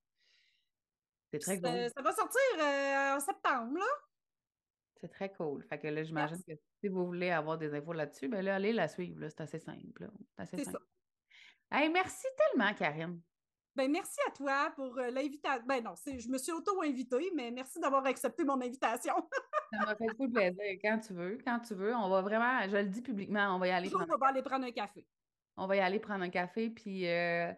[1.32, 1.90] C'est très cool.
[1.96, 3.86] Ça, va sortir euh, en septembre, là.
[5.02, 5.64] C'est très cool.
[5.64, 8.72] Fait que là, j'imagine que si vous voulez avoir des infos là-dessus, ben là, allez
[8.72, 9.28] la suivre.
[9.30, 10.10] C'est assez simple.
[10.46, 10.80] C'est ça.
[11.72, 13.20] Hey, merci tellement, Karine.
[13.76, 15.66] Ben, merci à toi pour euh, l'invitation.
[15.66, 19.16] Ben non, je me suis auto-invitée, mais merci d'avoir accepté mon invitation.
[19.72, 20.78] ça m'a fait beaucoup plaisir.
[20.84, 23.68] Quand tu veux, quand tu veux, on va vraiment, je le dis publiquement, on va
[23.70, 23.90] y aller.
[23.96, 25.08] on va aller prendre un café.
[25.56, 27.54] On va y aller prendre un café, puis euh,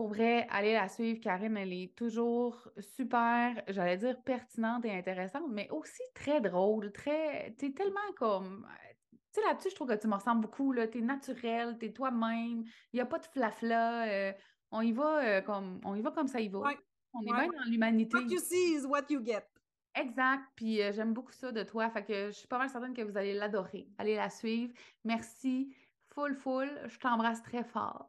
[0.00, 1.20] pour vrai, allez la suivre.
[1.20, 7.54] Karine, elle est toujours super, j'allais dire pertinente et intéressante, mais aussi très drôle, très.
[7.58, 8.66] T'es tellement comme.
[9.10, 10.74] Tu sais, là-dessus, je trouve que tu me ressembles beaucoup.
[10.74, 12.64] Tu es naturel, tu es toi-même.
[12.64, 14.08] Il n'y a pas de flafla.
[14.08, 14.32] Euh,
[14.70, 16.60] on y va euh, comme on y va comme ça y va.
[17.12, 18.16] On est bien dans l'humanité.
[18.16, 19.44] What you see is what you get.
[19.94, 20.44] Exact.
[20.56, 21.90] Puis euh, j'aime beaucoup ça de toi.
[21.90, 23.86] Fait que je suis pas mal certaine que vous allez l'adorer.
[23.98, 24.72] Allez la suivre.
[25.04, 25.76] Merci.
[26.14, 26.70] Full, full.
[26.86, 28.08] Je t'embrasse très fort.